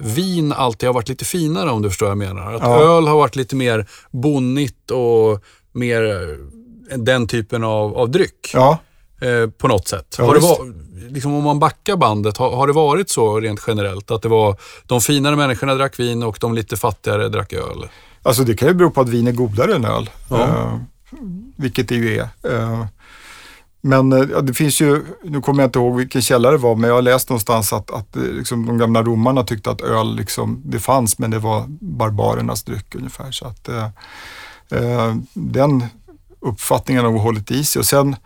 vin 0.00 0.52
alltid 0.52 0.88
har 0.88 0.94
varit 0.94 1.08
lite 1.08 1.24
finare 1.24 1.70
om 1.70 1.82
du 1.82 1.88
förstår 1.88 2.06
vad 2.06 2.10
jag 2.10 2.18
menar. 2.34 2.52
Att 2.54 2.62
Ja. 2.62 2.80
öl 2.96 3.06
har 3.08 3.16
varit 3.16 3.36
lite 3.36 3.56
mer 3.56 3.86
bonnigt 4.10 4.90
och 4.90 5.42
mer 5.72 6.04
eh, 6.90 6.96
den 6.96 7.26
typen 7.26 7.64
av, 7.64 7.96
av 7.98 8.10
dryck 8.10 8.50
Ja, 8.54 8.78
eh, 9.20 9.50
på 9.50 9.68
något 9.68 9.88
sätt. 9.88 10.16
Ja, 10.18 10.26
har 10.26 10.34
det 10.34 10.40
var, 10.40 10.74
liksom 11.08 11.34
om 11.34 11.44
man 11.44 11.58
backar 11.58 11.96
bandet, 11.96 12.36
har, 12.36 12.56
har 12.56 12.66
det 12.66 12.72
varit 12.72 13.10
så 13.10 13.40
rent 13.40 13.60
generellt? 13.66 14.10
Att 14.10 14.22
det 14.22 14.28
var 14.28 14.56
de 14.86 15.00
finare 15.00 15.36
människorna 15.36 15.74
drack 15.74 15.98
vin 15.98 16.22
och 16.22 16.38
de 16.40 16.54
lite 16.54 16.76
fattigare 16.76 17.28
drack 17.28 17.52
öl? 17.52 17.88
alltså 18.22 18.44
det 18.44 18.54
kan 18.54 18.68
ju 18.68 18.74
bero 18.74 18.90
på 18.90 19.00
att 19.00 19.08
vin 19.08 19.26
är 19.26 19.32
godare 19.32 19.74
än 19.74 19.84
öl. 19.84 20.10
Ja. 20.28 20.40
Eh, 20.42 20.78
vilket 21.56 21.88
det 21.88 21.94
ju 21.94 22.18
är. 22.18 22.28
Eh, 22.42 22.84
men 23.80 24.12
eh, 24.12 24.28
ja, 24.32 24.40
det 24.40 24.54
finns 24.54 24.80
ju, 24.80 25.04
nu 25.24 25.40
kommer 25.40 25.62
jag 25.62 25.68
inte 25.68 25.78
ihåg 25.78 25.96
vilken 25.96 26.22
källa 26.22 26.50
det 26.50 26.56
var, 26.56 26.76
men 26.76 26.88
jag 26.88 26.94
har 26.94 27.02
läst 27.02 27.28
någonstans 27.28 27.72
att, 27.72 27.90
att 27.90 28.16
eh, 28.16 28.22
liksom, 28.22 28.66
de 28.66 28.78
gamla 28.78 29.02
romarna 29.02 29.44
tyckte 29.44 29.70
att 29.70 29.80
öl 29.80 30.16
liksom, 30.16 30.62
det 30.64 30.78
fanns, 30.78 31.18
men 31.18 31.30
det 31.30 31.38
var 31.38 31.64
barbarernas 31.80 32.62
dryck 32.62 32.94
ungefär. 32.94 33.30
Så 33.30 33.46
att, 33.46 33.68
eh, 33.68 35.14
den 35.32 35.84
uppfattningen 36.40 37.04
har 37.04 37.12
hållit 37.12 37.50
i 37.50 37.64
sig. 37.64 37.80
Och 37.80 37.86
sen 37.86 38.16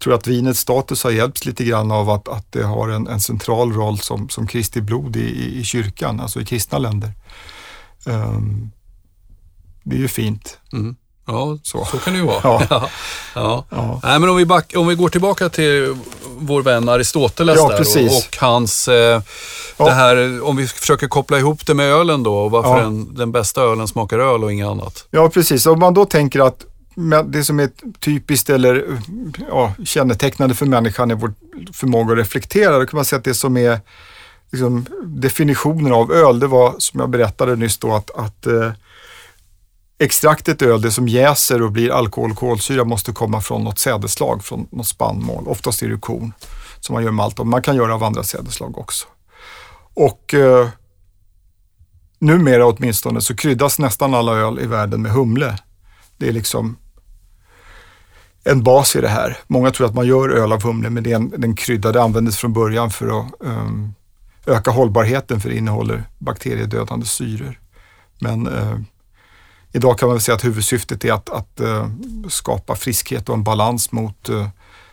tror 0.00 0.14
att 0.14 0.26
vinets 0.26 0.60
status 0.60 1.04
har 1.04 1.10
hjälpts 1.10 1.44
lite 1.44 1.64
grann 1.64 1.90
av 1.90 2.10
att, 2.10 2.28
att 2.28 2.52
det 2.52 2.62
har 2.62 2.88
en, 2.88 3.06
en 3.06 3.20
central 3.20 3.72
roll 3.72 3.98
som, 3.98 4.28
som 4.28 4.46
Kristi 4.46 4.80
blod 4.80 5.16
i, 5.16 5.20
i, 5.20 5.60
i 5.60 5.64
kyrkan, 5.64 6.20
alltså 6.20 6.40
i 6.40 6.44
kristna 6.44 6.78
länder. 6.78 7.12
Ehm, 8.06 8.70
det 9.82 9.96
är 9.96 10.00
ju 10.00 10.08
fint. 10.08 10.58
Mm. 10.72 10.96
Ja, 11.26 11.58
så. 11.62 11.84
Så. 11.84 11.98
kan 11.98 12.12
det 12.12 12.18
ju 12.18 12.26
vara. 12.26 12.40
Ja. 12.42 12.62
ja. 13.34 13.64
Ja. 13.70 14.00
Nej, 14.02 14.18
men 14.18 14.28
om 14.28 14.36
vi, 14.36 14.46
back, 14.46 14.72
om 14.76 14.86
vi 14.86 14.94
går 14.94 15.08
tillbaka 15.08 15.48
till 15.48 15.96
vår 16.38 16.62
vän 16.62 16.88
Aristoteles 16.88 17.56
Ja, 17.56 17.68
där 17.68 18.06
och, 18.06 18.16
och 18.16 18.36
hans, 18.40 18.88
eh, 18.88 19.22
det 19.76 19.90
här, 19.90 20.42
om 20.42 20.56
vi 20.56 20.66
försöker 20.66 21.08
koppla 21.08 21.38
ihop 21.38 21.66
det 21.66 21.74
med 21.74 21.86
ölen 21.86 22.22
då 22.22 22.34
och 22.34 22.50
varför 22.50 22.80
den, 22.80 23.14
den 23.14 23.32
bästa 23.32 23.62
ölen 23.62 23.88
smakar 23.88 24.18
öl 24.18 24.44
och 24.44 24.52
inget 24.52 24.66
annat. 24.66 25.06
Ja, 25.10 25.28
precis. 25.28 25.66
Om 25.66 25.78
man 25.78 25.94
då 25.94 26.04
tänker 26.04 26.40
att 26.40 26.64
det 27.24 27.44
som 27.44 27.60
är 27.60 27.70
typiskt 28.00 28.50
eller 28.50 29.00
ja, 29.48 29.74
kännetecknande 29.84 30.54
för 30.54 30.66
människan 30.66 31.10
är 31.10 31.14
vår 31.14 31.34
förmåga 31.72 32.12
att 32.12 32.18
reflektera. 32.18 32.78
Då 32.78 32.86
kan 32.86 32.96
man 32.96 33.04
säga 33.04 33.18
att 33.18 33.24
det 33.24 33.34
som 33.34 33.56
är 33.56 33.80
liksom, 34.50 34.86
definitionen 35.04 35.92
av 35.92 36.12
öl, 36.12 36.40
det 36.40 36.46
var 36.46 36.74
som 36.78 37.00
jag 37.00 37.10
berättade 37.10 37.56
nyss 37.56 37.78
då 37.78 37.94
att, 37.94 38.10
att 38.10 38.46
eh, 38.46 38.72
extraktet 39.98 40.62
öl, 40.62 40.80
det 40.80 40.90
som 40.90 41.08
jäser 41.08 41.62
och 41.62 41.72
blir 41.72 41.90
alkohol 41.90 42.30
och 42.30 42.36
kolsyra 42.36 42.84
måste 42.84 43.12
komma 43.12 43.40
från 43.40 43.64
något 43.64 43.78
sädeslag, 43.78 44.44
från 44.44 44.66
något 44.70 44.86
spannmål. 44.86 45.44
Oftast 45.46 45.82
är 45.82 45.88
det 45.88 45.98
korn 45.98 46.32
som 46.80 46.94
man 46.94 47.04
gör 47.04 47.10
malt 47.10 47.40
av. 47.40 47.46
Man 47.46 47.62
kan 47.62 47.76
göra 47.76 47.94
av 47.94 48.04
andra 48.04 48.22
sädeslag 48.22 48.78
också. 48.78 49.06
Och 49.94 50.34
eh, 50.34 50.68
numera 52.18 52.66
åtminstone 52.66 53.20
så 53.20 53.36
kryddas 53.36 53.78
nästan 53.78 54.14
alla 54.14 54.32
öl 54.32 54.58
i 54.60 54.66
världen 54.66 55.02
med 55.02 55.12
humle. 55.12 55.58
Det 56.16 56.28
är 56.28 56.32
liksom 56.32 56.76
en 58.44 58.62
bas 58.62 58.96
i 58.96 59.00
det 59.00 59.08
här. 59.08 59.38
Många 59.46 59.70
tror 59.70 59.86
att 59.86 59.94
man 59.94 60.06
gör 60.06 60.28
öl 60.28 60.52
av 60.52 60.62
humle, 60.62 60.90
men 60.90 61.02
det 61.02 61.12
är 61.12 61.16
en, 61.16 61.30
den 61.36 61.56
krydda. 61.56 61.92
Det 61.92 62.02
användes 62.02 62.36
från 62.36 62.52
början 62.52 62.90
för 62.90 63.20
att 63.20 63.32
um, 63.40 63.94
öka 64.46 64.70
hållbarheten 64.70 65.40
för 65.40 65.48
det 65.48 65.56
innehåller 65.56 66.04
bakteriedödande 66.18 67.06
syror. 67.06 67.60
Men 68.18 68.46
uh, 68.48 68.80
Idag 69.72 69.98
kan 69.98 70.06
man 70.06 70.16
väl 70.16 70.22
säga 70.22 70.36
att 70.36 70.44
huvudsyftet 70.44 71.04
är 71.04 71.12
att, 71.12 71.30
att 71.30 71.60
uh, 71.60 71.88
skapa 72.28 72.76
friskhet 72.76 73.28
och 73.28 73.34
en 73.34 73.44
balans 73.44 73.92
mot 73.92 74.28
uh, 74.28 74.48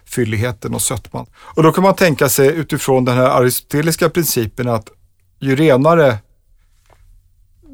fylligheten 0.05 0.73
och 0.73 0.81
sötman. 0.81 1.25
Och 1.35 1.63
då 1.63 1.71
kan 1.71 1.83
man 1.83 1.95
tänka 1.95 2.29
sig 2.29 2.47
utifrån 2.47 3.05
den 3.05 3.17
här 3.17 3.29
aristoteliska 3.29 4.09
principen 4.09 4.67
att 4.67 4.89
ju 5.39 5.55
renare 5.55 6.17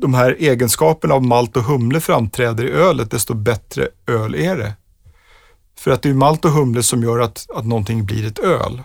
de 0.01 0.13
här 0.13 0.35
egenskaperna 0.39 1.13
av 1.13 1.23
malt 1.23 1.57
och 1.57 1.63
humle 1.63 1.99
framträder 1.99 2.63
i 2.63 2.71
ölet, 2.71 3.11
desto 3.11 3.33
bättre 3.33 3.87
öl 4.07 4.35
är 4.35 4.57
det. 4.57 4.73
För 5.83 5.91
att 5.91 6.01
det 6.01 6.09
är 6.09 6.13
malt 6.13 6.45
och 6.45 6.51
humle 6.51 6.83
som 6.83 7.03
gör 7.03 7.19
att, 7.19 7.47
att 7.55 7.65
någonting 7.65 8.05
blir 8.05 8.27
ett 8.27 8.39
öl. 8.39 8.81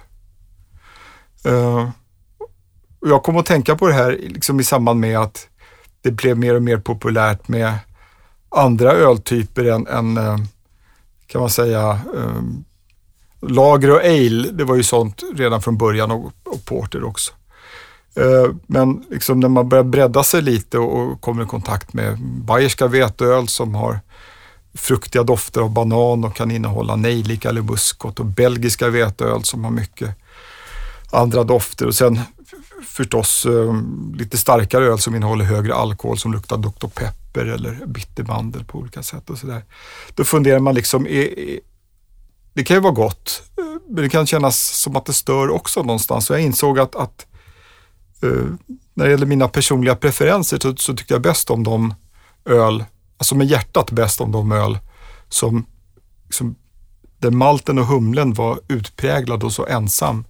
Uh, 1.46 1.88
jag 3.00 3.22
kom 3.22 3.36
att 3.36 3.46
tänka 3.46 3.76
på 3.76 3.86
det 3.86 3.94
här 3.94 4.18
liksom 4.20 4.60
i 4.60 4.64
samband 4.64 5.00
med 5.00 5.18
att 5.18 5.48
det 6.02 6.10
blev 6.10 6.38
mer 6.38 6.54
och 6.54 6.62
mer 6.62 6.78
populärt 6.78 7.48
med 7.48 7.72
andra 8.48 8.92
öltyper 8.92 9.64
än, 9.64 9.86
än 9.86 10.16
eh, 10.16 10.38
kan 11.26 11.40
man 11.40 11.50
säga, 11.50 12.00
um, 12.14 12.64
lager 13.40 13.90
och 13.90 14.04
ale. 14.04 14.50
Det 14.52 14.64
var 14.64 14.76
ju 14.76 14.82
sånt 14.82 15.22
redan 15.34 15.62
från 15.62 15.78
början 15.78 16.10
och, 16.10 16.32
och 16.44 16.64
porter 16.64 17.04
också. 17.04 17.32
Uh, 18.20 18.54
men 18.66 19.04
liksom 19.10 19.40
när 19.40 19.48
man 19.48 19.68
börjar 19.68 19.84
bredda 19.84 20.22
sig 20.22 20.42
lite 20.42 20.78
och, 20.78 20.98
och 20.98 21.20
kommer 21.20 21.42
i 21.42 21.46
kontakt 21.46 21.92
med 21.92 22.18
bayerska 22.20 22.86
veteöl 22.86 23.48
som 23.48 23.74
har 23.74 24.00
fruktiga 24.74 25.22
dofter 25.22 25.60
av 25.60 25.70
banan 25.70 26.24
och 26.24 26.36
kan 26.36 26.50
innehålla 26.50 26.96
nejlika 26.96 27.48
eller 27.48 27.62
muskot 27.62 28.20
och 28.20 28.26
belgiska 28.26 28.88
veteöl 28.88 29.44
som 29.44 29.64
har 29.64 29.70
mycket 29.70 30.16
andra 31.10 31.44
dofter 31.44 31.86
och 31.86 31.94
sen 31.94 32.20
förstås 32.82 33.46
eh, 33.46 33.74
lite 34.14 34.38
starkare 34.38 34.84
öl 34.84 34.98
som 34.98 35.14
innehåller 35.14 35.44
högre 35.44 35.74
alkohol 35.74 36.18
som 36.18 36.32
luktar 36.32 36.56
Dr. 36.56 36.86
Pepper 36.86 37.46
eller 37.46 37.86
bittermandel 37.86 38.64
på 38.64 38.78
olika 38.78 39.02
sätt 39.02 39.30
och 39.30 39.38
sådär. 39.38 39.64
Då 40.14 40.24
funderar 40.24 40.58
man 40.58 40.74
liksom, 40.74 41.06
är, 41.06 41.38
är, 41.38 41.60
det 42.52 42.64
kan 42.64 42.76
ju 42.76 42.80
vara 42.80 42.92
gott, 42.92 43.42
eh, 43.58 43.64
men 43.88 44.02
det 44.02 44.08
kan 44.08 44.26
kännas 44.26 44.58
som 44.58 44.96
att 44.96 45.06
det 45.06 45.12
stör 45.12 45.50
också 45.50 45.82
någonstans. 45.82 46.26
Så 46.26 46.32
jag 46.32 46.40
insåg 46.40 46.78
att, 46.78 46.96
att 46.96 47.26
eh, 48.22 48.46
när 48.94 49.04
det 49.04 49.10
gäller 49.10 49.26
mina 49.26 49.48
personliga 49.48 49.96
preferenser 49.96 50.58
så, 50.62 50.76
så 50.76 50.96
tycker 50.96 51.14
jag 51.14 51.22
bäst 51.22 51.50
om 51.50 51.64
de 51.64 51.94
öl, 52.44 52.84
alltså 53.18 53.34
med 53.34 53.46
hjärtat 53.46 53.90
bäst 53.90 54.20
om 54.20 54.32
de 54.32 54.52
öl 54.52 54.78
som, 55.28 55.66
som 56.30 56.56
där 57.18 57.30
malten 57.30 57.78
och 57.78 57.86
humlen 57.86 58.34
var 58.34 58.60
utpräglad 58.68 59.44
och 59.44 59.52
så 59.52 59.66
ensam 59.66 60.24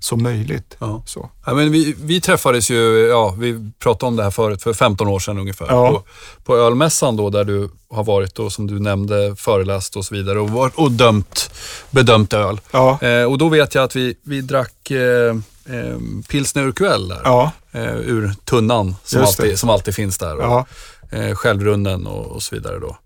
som 0.00 0.22
möjligt. 0.22 0.76
Ja. 0.78 1.02
Så. 1.06 1.30
Ja, 1.46 1.54
men 1.54 1.72
vi, 1.72 1.94
vi 2.02 2.20
träffades 2.20 2.70
ju, 2.70 3.06
ja, 3.08 3.34
vi 3.38 3.70
pratade 3.78 4.08
om 4.08 4.16
det 4.16 4.22
här 4.22 4.30
förut, 4.30 4.62
för 4.62 4.72
15 4.72 5.08
år 5.08 5.18
sedan 5.18 5.38
ungefär. 5.38 5.66
Ja. 5.68 5.90
På, 5.90 6.02
på 6.44 6.56
ölmässan 6.56 7.16
då, 7.16 7.30
där 7.30 7.44
du 7.44 7.70
har 7.90 8.04
varit 8.04 8.38
och 8.38 8.52
som 8.52 8.66
du 8.66 8.80
nämnde, 8.80 9.36
föreläst 9.36 9.96
och 9.96 10.04
så 10.04 10.14
vidare 10.14 10.38
och, 10.38 10.50
var, 10.50 10.72
och 10.74 10.92
dömt, 10.92 11.50
bedömt 11.90 12.32
öl. 12.32 12.60
Ja. 12.70 13.02
Eh, 13.02 13.24
och 13.24 13.38
då 13.38 13.48
vet 13.48 13.74
jag 13.74 13.84
att 13.84 13.96
vi, 13.96 14.14
vi 14.22 14.40
drack 14.40 14.90
eh, 14.90 15.36
eh, 15.66 15.96
pilsner 16.28 16.62
urquell 16.62 17.08
där. 17.08 17.20
Ja. 17.24 17.52
Eh, 17.72 17.96
ur 17.96 18.34
tunnan 18.44 18.94
som 19.04 19.20
Just 19.20 19.36
det. 19.36 19.42
alltid, 19.42 19.58
som 19.58 19.70
alltid 19.70 19.94
finns 19.94 20.18
där. 20.18 20.36
Ja. 20.38 20.66
Eh, 21.10 21.34
självrunnen 21.34 22.06
och, 22.06 22.26
och 22.26 22.42
så 22.42 22.54
vidare 22.54 22.78
då. 22.78 22.96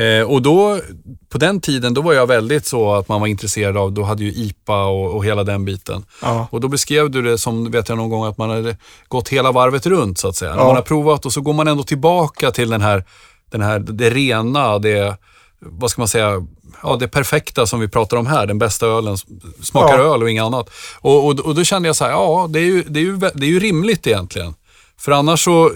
Eh, 0.00 0.22
och 0.30 0.42
då, 0.42 0.80
på 1.28 1.38
den 1.38 1.60
tiden, 1.60 1.94
då 1.94 2.02
var 2.02 2.12
jag 2.12 2.26
väldigt 2.26 2.66
så 2.66 2.94
att 2.94 3.08
man 3.08 3.20
var 3.20 3.26
intresserad 3.28 3.76
av, 3.76 3.92
då 3.92 4.02
hade 4.02 4.24
ju 4.24 4.32
IPA 4.32 4.84
och, 4.84 5.14
och 5.14 5.24
hela 5.24 5.44
den 5.44 5.64
biten. 5.64 6.04
Ja. 6.22 6.48
Och 6.50 6.60
då 6.60 6.68
beskrev 6.68 7.10
du 7.10 7.22
det 7.22 7.38
som, 7.38 7.70
vet 7.70 7.88
jag 7.88 7.98
någon 7.98 8.10
gång, 8.10 8.24
att 8.24 8.38
man 8.38 8.50
hade 8.50 8.76
gått 9.08 9.28
hela 9.28 9.52
varvet 9.52 9.86
runt 9.86 10.18
så 10.18 10.28
att 10.28 10.36
säga. 10.36 10.50
När 10.54 10.58
Ja. 10.60 10.66
man 10.66 10.74
har 10.76 10.82
provat 10.82 11.26
och 11.26 11.32
så 11.32 11.40
går 11.40 11.52
man 11.52 11.68
ändå 11.68 11.82
tillbaka 11.82 12.50
till 12.50 12.70
den 12.70 12.80
här, 12.82 13.04
den 13.50 13.60
här, 13.62 13.78
det 13.78 14.10
rena, 14.10 14.78
det, 14.78 15.16
vad 15.60 15.90
ska 15.90 16.00
man 16.00 16.08
säga, 16.08 16.46
ja, 16.82 16.96
det 16.96 17.08
perfekta 17.08 17.66
som 17.66 17.80
vi 17.80 17.88
pratar 17.88 18.16
om 18.16 18.26
här, 18.26 18.46
den 18.46 18.58
bästa 18.58 18.86
ölen, 18.86 19.16
smakar 19.62 19.98
Ja. 19.98 20.14
öl 20.14 20.22
och 20.22 20.30
inget 20.30 20.44
annat. 20.44 20.70
Och, 21.00 21.26
och, 21.26 21.40
och 21.40 21.54
då 21.54 21.64
kände 21.64 21.88
jag 21.88 21.96
så 21.96 22.04
här, 22.04 22.10
ja, 22.10 22.46
det 22.50 22.58
är, 22.58 22.64
ju, 22.64 22.82
det, 22.82 23.00
är 23.00 23.04
ju, 23.04 23.16
det 23.16 23.46
är 23.46 23.50
ju 23.50 23.58
rimligt 23.60 24.06
egentligen. 24.06 24.54
För 24.98 25.12
annars 25.12 25.44
så, 25.44 25.70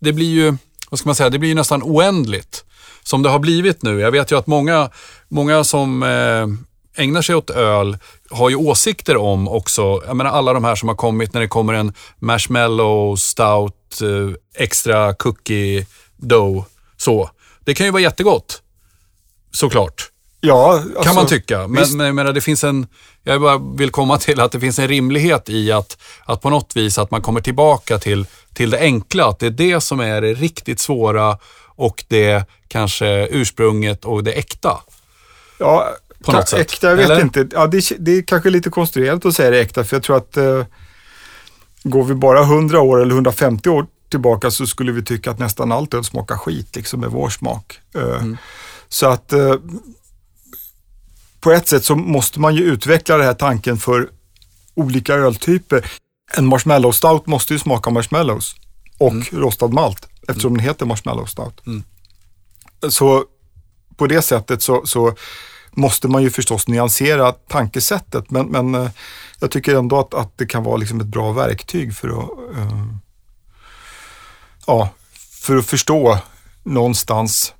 det 0.00 0.12
blir 0.12 0.30
ju, 0.30 0.56
vad 0.90 0.98
ska 0.98 1.08
man 1.08 1.14
säga, 1.14 1.30
det 1.30 1.38
blir 1.38 1.48
ju 1.48 1.54
nästan 1.54 1.82
oändligt. 1.82 2.64
Som 3.02 3.22
det 3.22 3.28
har 3.28 3.38
blivit 3.38 3.82
nu. 3.82 4.00
Jag 4.00 4.10
vet 4.10 4.32
ju 4.32 4.38
att 4.38 4.46
många, 4.46 4.90
många 5.28 5.64
som 5.64 6.02
eh, 6.02 7.02
ägnar 7.04 7.22
sig 7.22 7.34
åt 7.34 7.50
öl 7.50 7.98
har 8.30 8.50
ju 8.50 8.56
åsikter 8.56 9.16
om 9.16 9.48
också, 9.48 10.02
jag 10.06 10.16
menar 10.16 10.30
alla 10.30 10.52
de 10.52 10.64
här 10.64 10.74
som 10.74 10.88
har 10.88 10.96
kommit 10.96 11.34
när 11.34 11.40
det 11.40 11.48
kommer 11.48 11.74
en 11.74 11.94
marshmallow, 12.18 13.16
stout, 13.16 14.00
eh, 14.02 14.62
extra 14.64 15.14
cookie 15.14 15.86
dough, 16.16 16.64
så. 16.96 17.30
Det 17.64 17.74
kan 17.74 17.86
ju 17.86 17.92
vara 17.92 18.02
jättegott. 18.02 18.62
Såklart 19.52 20.09
Ja, 20.40 20.72
alltså, 20.72 21.02
kan 21.02 21.14
man 21.14 21.26
tycka. 21.26 21.58
Men, 21.58 21.82
visst. 21.82 21.94
men 21.96 22.14
menar, 22.14 22.32
det 22.32 22.40
finns 22.40 22.64
en, 22.64 22.86
jag 23.24 23.40
bara 23.40 23.58
vill 23.58 23.90
komma 23.90 24.18
till 24.18 24.40
att 24.40 24.52
det 24.52 24.60
finns 24.60 24.78
en 24.78 24.88
rimlighet 24.88 25.48
i 25.48 25.72
att, 25.72 25.98
att 26.24 26.42
på 26.42 26.50
något 26.50 26.76
vis 26.76 26.98
att 26.98 27.10
man 27.10 27.22
kommer 27.22 27.40
tillbaka 27.40 27.98
till, 27.98 28.26
till 28.54 28.70
det 28.70 28.78
enkla. 28.78 29.26
Att 29.26 29.38
det 29.38 29.46
är 29.46 29.50
det 29.50 29.80
som 29.80 30.00
är 30.00 30.20
det 30.20 30.34
riktigt 30.34 30.80
svåra 30.80 31.38
och 31.76 32.04
det 32.08 32.44
kanske 32.68 33.26
ursprunget 33.30 34.04
och 34.04 34.24
det 34.24 34.32
äkta. 34.32 34.80
Ja, 35.58 35.88
på 36.24 36.32
något 36.32 36.48
sätt. 36.48 36.60
Äkta, 36.60 36.88
jag 36.88 36.96
vet 36.96 37.10
Eller? 37.10 37.20
inte. 37.20 37.48
Ja, 37.52 37.66
det, 37.66 37.92
det 37.98 38.18
är 38.18 38.22
kanske 38.22 38.50
lite 38.50 38.70
konstruerat 38.70 39.26
att 39.26 39.34
säga 39.34 39.50
det 39.50 39.60
äkta, 39.60 39.84
för 39.84 39.96
jag 39.96 40.02
tror 40.02 40.16
att 40.16 40.36
eh, 40.36 40.64
går 41.82 42.04
vi 42.04 42.14
bara 42.14 42.42
100 42.42 42.80
år 42.80 43.02
eller 43.02 43.14
150 43.14 43.68
år 43.68 43.86
tillbaka 44.10 44.50
så 44.50 44.66
skulle 44.66 44.92
vi 44.92 45.04
tycka 45.04 45.30
att 45.30 45.38
nästan 45.38 45.72
allt 45.72 45.94
öl 45.94 46.04
smakar 46.04 46.36
skit, 46.36 46.76
liksom 46.76 47.00
med 47.00 47.10
vår 47.10 47.28
smak. 47.28 47.80
Eh, 47.94 48.02
Mm. 48.02 48.36
Så 48.88 49.06
att 49.06 49.32
eh, 49.32 49.54
på 51.40 51.52
ett 51.52 51.68
sätt 51.68 51.84
så 51.84 51.96
måste 51.96 52.40
man 52.40 52.54
ju 52.54 52.62
utveckla 52.62 53.16
den 53.16 53.26
här 53.26 53.34
tanken 53.34 53.78
för 53.78 54.10
olika 54.74 55.14
öltyper. 55.14 55.90
En 56.36 56.46
marshmallow 56.46 56.92
stout 56.92 57.26
måste 57.26 57.52
ju 57.52 57.58
smaka 57.58 57.90
marshmallows 57.90 58.54
och 58.98 59.32
rostad 59.32 59.68
malt 59.68 60.08
eftersom 60.28 60.56
den 60.56 60.64
heter 60.64 60.86
marshmallow 60.86 61.26
stout. 61.26 61.66
Mm. 61.66 61.82
Så 62.88 63.24
på 63.96 64.06
det 64.06 64.22
sättet 64.22 64.62
så, 64.62 64.86
så 64.86 65.14
måste 65.70 66.08
man 66.08 66.22
ju 66.22 66.30
förstås 66.30 66.68
nyansera 66.68 67.32
tankesättet 67.32 68.30
men, 68.30 68.46
men 68.46 68.74
eh, 68.74 68.90
jag 69.40 69.50
tycker 69.50 69.74
ändå 69.74 69.98
att, 69.98 70.14
att 70.14 70.38
det 70.38 70.46
kan 70.46 70.62
vara 70.62 70.76
liksom 70.76 71.00
ett 71.00 71.06
bra 71.06 71.32
verktyg 71.32 71.96
för 71.96 72.08
att, 72.08 72.56
eh, 72.56 72.86
ja, 74.66 74.88
för 75.40 75.56
att 75.56 75.66
förstå 75.66 76.18
någonstans 76.62 77.54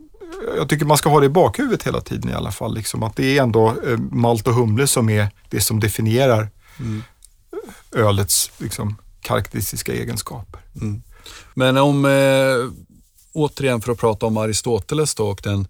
jag 0.57 0.69
tycker 0.69 0.85
man 0.87 0.97
ska 0.97 1.09
ha 1.09 1.21
det 1.21 1.27
i 1.27 1.29
bakhuvudet 1.29 1.83
hela 1.87 2.01
tiden 2.01 2.31
i 2.31 2.35
alla 2.35 2.53
fall. 2.53 2.75
Liksom, 2.75 3.03
att 3.03 3.17
det 3.17 3.39
är 3.39 3.43
ändå 3.43 3.69
eh, 3.69 3.99
malt 3.99 4.47
och 4.47 4.55
humle 4.55 4.87
som 4.87 5.09
är 5.11 5.29
det 5.51 5.61
som 5.61 5.81
definierar 5.81 6.49
ölets 7.93 8.51
liksom, 8.59 8.97
karaktäristiska 9.21 9.93
egenskaper. 9.93 10.61
Men 11.55 11.77
om, 11.77 12.05
eh, 12.05 12.73
återigen 13.33 13.81
för 13.81 13.93
att 13.93 13.99
prata 13.99 14.27
om 14.27 14.37
Aristoteles 14.37 15.15
då 15.15 15.29
och 15.29 15.41
den 15.45 15.67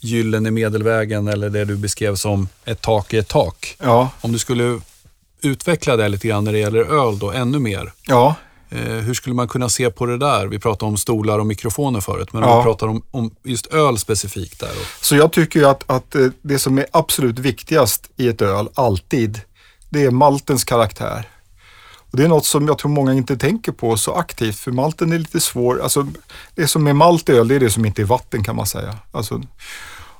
gyllene 0.00 0.50
medelvägen 0.50 1.28
eller 1.28 1.50
det 1.50 1.64
du 1.64 1.76
beskrev 1.76 2.16
som 2.16 2.48
ett 2.64 2.80
tak 2.80 3.12
är 3.12 3.18
ett 3.18 3.28
tak. 3.28 3.76
Ja, 3.82 4.10
Om 4.20 4.32
du 4.32 4.38
skulle 4.38 4.80
utveckla 5.42 5.96
det 5.96 6.08
lite 6.08 6.28
grann 6.28 6.44
när 6.44 6.52
det 6.52 6.58
gäller 6.58 6.84
öl 7.08 7.18
då, 7.18 7.32
ännu 7.32 7.58
mer. 7.58 7.92
ja, 8.06 8.34
hur 8.78 9.14
skulle 9.14 9.34
man 9.34 9.48
kunna 9.48 9.68
se 9.68 9.90
på 9.90 10.06
det 10.06 10.18
där? 10.18 10.46
Vi 10.46 10.58
pratade 10.58 10.90
om 10.90 10.96
stolar 10.96 11.38
och 11.38 11.46
mikrofoner 11.46 12.00
förut, 12.00 12.32
men 12.32 12.42
om 12.42 12.48
Ja. 12.50 12.58
vi 12.58 12.64
pratar 12.64 12.86
om, 12.88 13.02
om 13.10 13.30
just 13.44 13.66
öl 13.66 13.98
specifikt 13.98 14.60
där. 14.60 14.70
Så 15.00 15.16
jag 15.16 15.32
tycker 15.32 15.60
ju 15.60 15.66
att, 15.66 15.84
att 15.90 16.14
eh, 16.14 16.26
det 16.42 16.58
som 16.58 16.78
är 16.78 16.86
absolut 16.92 17.38
viktigast 17.38 18.10
i 18.16 18.28
ett 18.28 18.42
öl, 18.42 18.68
alltid, 18.74 19.40
det 19.90 20.04
är 20.04 20.10
maltens 20.10 20.64
karaktär. 20.64 21.28
Och 22.10 22.16
det 22.18 22.24
är 22.24 22.28
något 22.28 22.46
som 22.46 22.66
jag 22.68 22.78
tror 22.78 22.90
många 22.90 23.12
inte 23.14 23.36
tänker 23.36 23.72
på 23.72 23.96
så 23.96 24.12
aktivt, 24.14 24.58
för 24.58 24.70
malten 24.72 25.12
är 25.12 25.18
lite 25.18 25.40
svår. 25.40 25.82
Alltså, 25.82 26.06
det 26.54 26.68
som 26.68 26.86
är 26.86 26.92
malt 26.92 27.28
i 27.28 27.32
öl, 27.32 27.48
det 27.48 27.54
är 27.54 27.60
det 27.60 27.70
som 27.70 27.84
inte 27.84 28.02
är 28.02 28.06
vatten 28.06 28.44
kan 28.44 28.56
man 28.56 28.66
säga. 28.66 28.98
Alltså, 29.12 29.42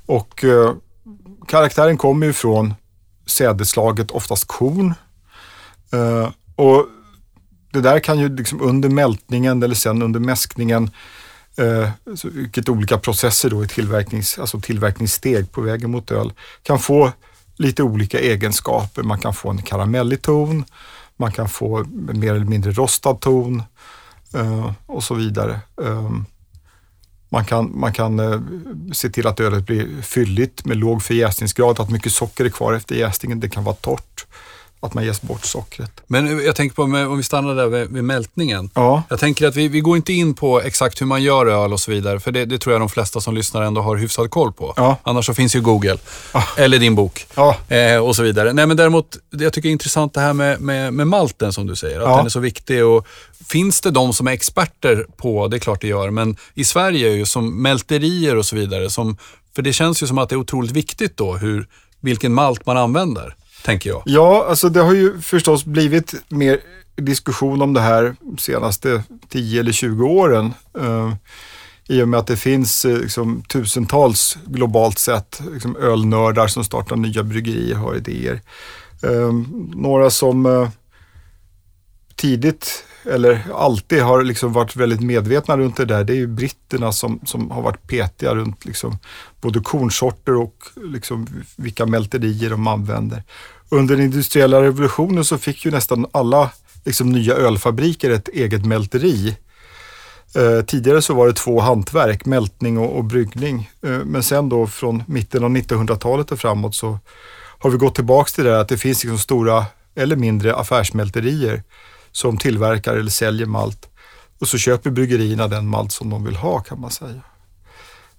och 0.07 0.45
eh, 0.45 0.73
karaktären 1.49 1.97
kommer 1.97 2.27
ju 2.27 2.33
från 2.33 2.75
sädesslaget, 3.27 4.11
oftast 4.11 4.45
korn. 4.47 4.95
Eh, 5.93 6.31
och 6.57 6.87
det 7.75 7.81
där 7.81 8.01
kan 8.01 8.19
ju 8.19 8.37
liksom 8.37 8.61
under 8.61 8.89
mältningen 8.89 9.63
eller 9.63 9.75
sen 9.75 10.03
under 10.03 10.21
mäskningen 10.21 10.91
eh, 11.57 11.91
vilket 12.23 12.69
olika 12.69 12.99
processer 12.99 13.51
då 13.51 13.65
i 13.65 13.69
tillverknings, 13.69 14.39
alltså 14.39 14.61
tillverkningssteg 14.61 15.53
på 15.53 15.61
vägen 15.61 15.91
mot 15.91 16.11
öl 16.11 16.33
kan 16.63 16.79
få 16.79 17.13
lite 17.57 17.83
olika 17.83 18.21
egenskaper. 18.21 19.03
Man 19.03 19.19
kan 19.19 19.35
få 19.35 19.51
en 19.51 19.63
karamellig 19.63 20.23
ton, 20.23 20.65
man 21.17 21.33
kan 21.33 21.49
få 21.49 21.85
mer 21.95 22.35
eller 22.35 22.47
mindre 22.47 22.73
rostad 22.73 23.15
ton 23.15 23.63
eh, 24.35 24.73
och 24.87 25.05
så 25.05 25.15
vidare. 25.15 25.61
Eh, 25.83 26.11
man 27.29 27.45
kan, 27.45 27.79
man 27.79 27.93
kan 27.93 28.21
eh, 28.21 28.41
se 28.93 29.11
till 29.11 29.27
att 29.27 29.41
ölet 29.41 29.67
blir 29.67 30.03
fylligt 30.03 30.65
med 30.65 30.77
låg 30.77 31.03
förjäsningsgrad, 31.03 31.81
att 31.81 31.91
mycket 31.91 32.13
socker 32.13 32.45
är 32.45 32.49
kvar 32.49 32.73
efter 32.73 32.95
jäsningen. 32.95 33.41
Det 33.41 33.49
kan 33.49 33.65
vara 33.65 33.77
torrt 33.77 34.27
att 34.87 34.95
man 34.95 35.05
ges 35.05 35.23
bort 35.23 35.45
sockret. 35.45 35.91
Men 36.07 36.45
jag 36.45 36.57
tänker 36.57 36.75
på, 36.77 36.83
om 36.83 37.17
vi 37.17 37.23
stannar 37.23 37.55
där 37.55 37.67
vid, 37.67 37.89
vid 37.93 38.05
mältningen. 38.05 38.71
Ja. 38.75 39.03
Jag 39.09 39.19
tänker 39.21 39.47
att 39.49 39.57
vi, 39.57 39.69
vi 39.69 39.81
går 39.81 39.97
inte 39.97 40.13
in 40.13 40.35
på 40.35 40.61
exakt 40.61 41.01
hur 41.01 41.07
man 41.07 41.23
gör 41.23 41.47
öl 41.47 41.73
och 41.73 41.81
så 41.81 41.91
vidare, 41.91 42.21
för 42.21 42.33
det, 42.33 42.45
det 42.45 42.59
tror 42.59 42.73
jag 42.73 42.83
de 42.83 42.89
flesta 42.89 43.21
som 43.21 43.35
lyssnar 43.35 43.63
ändå 43.63 43.81
har 43.81 43.97
hyfsad 43.97 44.31
koll 44.31 44.53
på. 44.53 44.75
Ja. 44.77 44.97
Annars 45.03 45.27
så 45.27 45.35
finns 45.35 45.57
ju 45.57 45.61
Google, 45.61 45.97
eller 46.57 46.79
din 46.79 46.95
bok, 46.95 47.27
Ja. 47.35 47.57
eh, 47.69 47.97
och 47.99 48.17
så 48.17 48.23
vidare. 48.23 48.53
Nej 48.53 48.67
men 48.67 48.77
däremot, 48.77 49.17
jag 49.31 49.53
tycker 49.53 49.69
det 49.69 49.71
är 49.71 49.73
intressant 49.73 50.15
det 50.15 50.21
här 50.21 50.33
med, 50.33 50.61
med, 50.61 50.95
med 50.95 51.07
malten 51.07 51.53
som 51.53 51.67
du 51.67 51.77
säger, 51.77 52.01
att 52.01 52.09
Ja. 52.09 52.17
den 52.17 52.27
är 52.27 52.31
så 52.31 52.41
viktig. 52.41 52.85
Och 52.85 53.07
finns 53.47 53.81
det 53.81 53.91
de 53.91 54.13
som 54.13 54.27
är 54.29 54.33
experter 54.33 55.07
på, 55.17 55.49
det 55.49 55.57
är 55.57 55.59
klart 55.59 55.81
det 55.81 55.89
gör, 55.89 56.11
men 56.11 56.37
i 56.55 56.65
Sverige 56.65 57.09
är 57.11 57.15
ju 57.15 57.27
som 57.27 57.63
mälterier 57.63 58.37
och 58.37 58.47
så 58.47 58.57
vidare, 58.57 58.91
som, 58.91 59.17
för 59.55 59.63
det 59.63 59.73
känns 59.73 60.03
ju 60.03 60.07
som 60.07 60.19
att 60.19 60.29
det 60.29 60.35
är 60.35 60.39
otroligt 60.41 60.71
viktigt 60.73 61.17
då 61.17 61.37
hur, 61.37 61.67
vilken 62.01 62.35
malt 62.35 62.67
man 62.67 62.77
använder, 62.77 63.35
tänker 63.65 63.91
jag. 63.91 64.03
Ja, 64.07 64.47
alltså 64.49 64.69
det 64.69 64.81
har 64.81 64.95
ju 64.95 65.21
förstås 65.21 65.65
blivit 65.65 66.15
mer 66.29 66.61
diskussion 66.97 67.63
om 67.63 67.73
det 67.73 67.81
här 67.81 68.17
senaste 68.39 69.03
10 69.29 69.61
eller 69.61 69.73
20 69.73 70.07
åren. 70.07 70.55
Eh, 70.79 71.15
I 71.89 72.03
och 72.03 72.09
med 72.09 72.21
att 72.21 72.27
det 72.27 72.37
finns 72.37 72.85
eh, 72.85 72.99
liksom, 72.99 73.43
tusentals 73.43 74.39
globalt 74.47 74.99
sett 74.99 75.43
liksom, 75.53 75.77
ölnördar 75.77 76.47
som 76.47 76.65
startar 76.65 76.97
nya 76.97 77.23
bryggerier, 77.23 77.75
och 77.75 77.81
har 77.81 77.97
idéer. 77.97 78.41
Eh, 79.03 79.33
några 79.75 80.11
som 80.11 80.47
eh, 80.47 80.69
tidigt 82.17 82.85
eller 83.07 83.47
alltid 83.55 84.03
har 84.03 84.23
liksom 84.23 84.53
varit 84.53 84.77
väldigt 84.77 85.01
medvetna 85.01 85.57
runt 85.57 85.77
det 85.77 85.85
där, 85.85 86.05
det 86.05 86.13
är 86.13 86.17
ju 86.17 86.27
britterna 86.27 86.93
som, 86.93 87.21
som 87.25 87.51
har 87.51 87.63
varit 87.63 87.87
petiga 87.87 88.35
runt 88.35 88.65
liksom 88.65 88.99
både 89.41 89.61
kornsorter 89.61 90.35
och 90.35 90.65
liksom 90.77 91.27
vilka 91.57 91.87
mälterier 91.87 92.51
de 92.51 92.67
använder. 92.67 93.23
Under 93.69 93.97
den 93.97 94.05
industriella 94.05 94.63
revolutionen 94.63 95.25
så 95.25 95.39
fick 95.39 95.65
ju 95.65 95.71
nästan 95.71 96.07
alla 96.13 96.51
liksom 96.85 97.13
nya 97.13 97.35
ölfabriker 97.35 98.11
ett 98.11 98.29
eget 98.29 98.67
mälteri. 98.67 99.37
Eh, 100.35 100.65
tidigare 100.65 101.03
så 101.03 101.15
var 101.15 101.27
det 101.27 101.33
två 101.33 101.61
hantverk, 101.61 102.25
mältning 102.25 102.79
och, 102.79 102.97
och 102.97 103.05
bryggning. 103.05 103.71
Eh, 103.83 103.91
men 103.91 104.23
sen 104.23 104.49
då 104.49 104.67
från 104.67 105.03
mitten 105.07 105.45
av 105.45 105.51
1900-talet 105.51 106.33
och 106.33 106.39
framåt 106.39 106.75
så 106.75 106.99
har 107.59 107.71
vi 107.71 107.79
gått 107.79 107.95
tillbaks 107.95 108.33
till 108.33 108.45
det 108.45 108.51
där 108.51 108.59
att 108.59 108.69
det 108.69 108.79
finns 108.79 109.05
liksom 109.05 109.19
stora 109.19 109.67
eller 109.95 110.17
mindre 110.17 110.57
affärsmälterier 110.57 111.63
som 112.17 112.39
tillverkar 112.39 112.97
eller 112.97 113.11
säljer 113.11 113.47
malt. 113.47 113.89
Och 114.41 114.49
så 114.49 114.59
köper 114.59 114.91
bryggerierna 114.91 115.49
den 115.49 115.69
malt 115.69 115.93
som 115.93 116.11
de 116.11 116.25
vill 116.25 116.37
ha 116.37 116.61
kan 116.61 116.81
man 116.81 116.91
säga. 116.91 117.21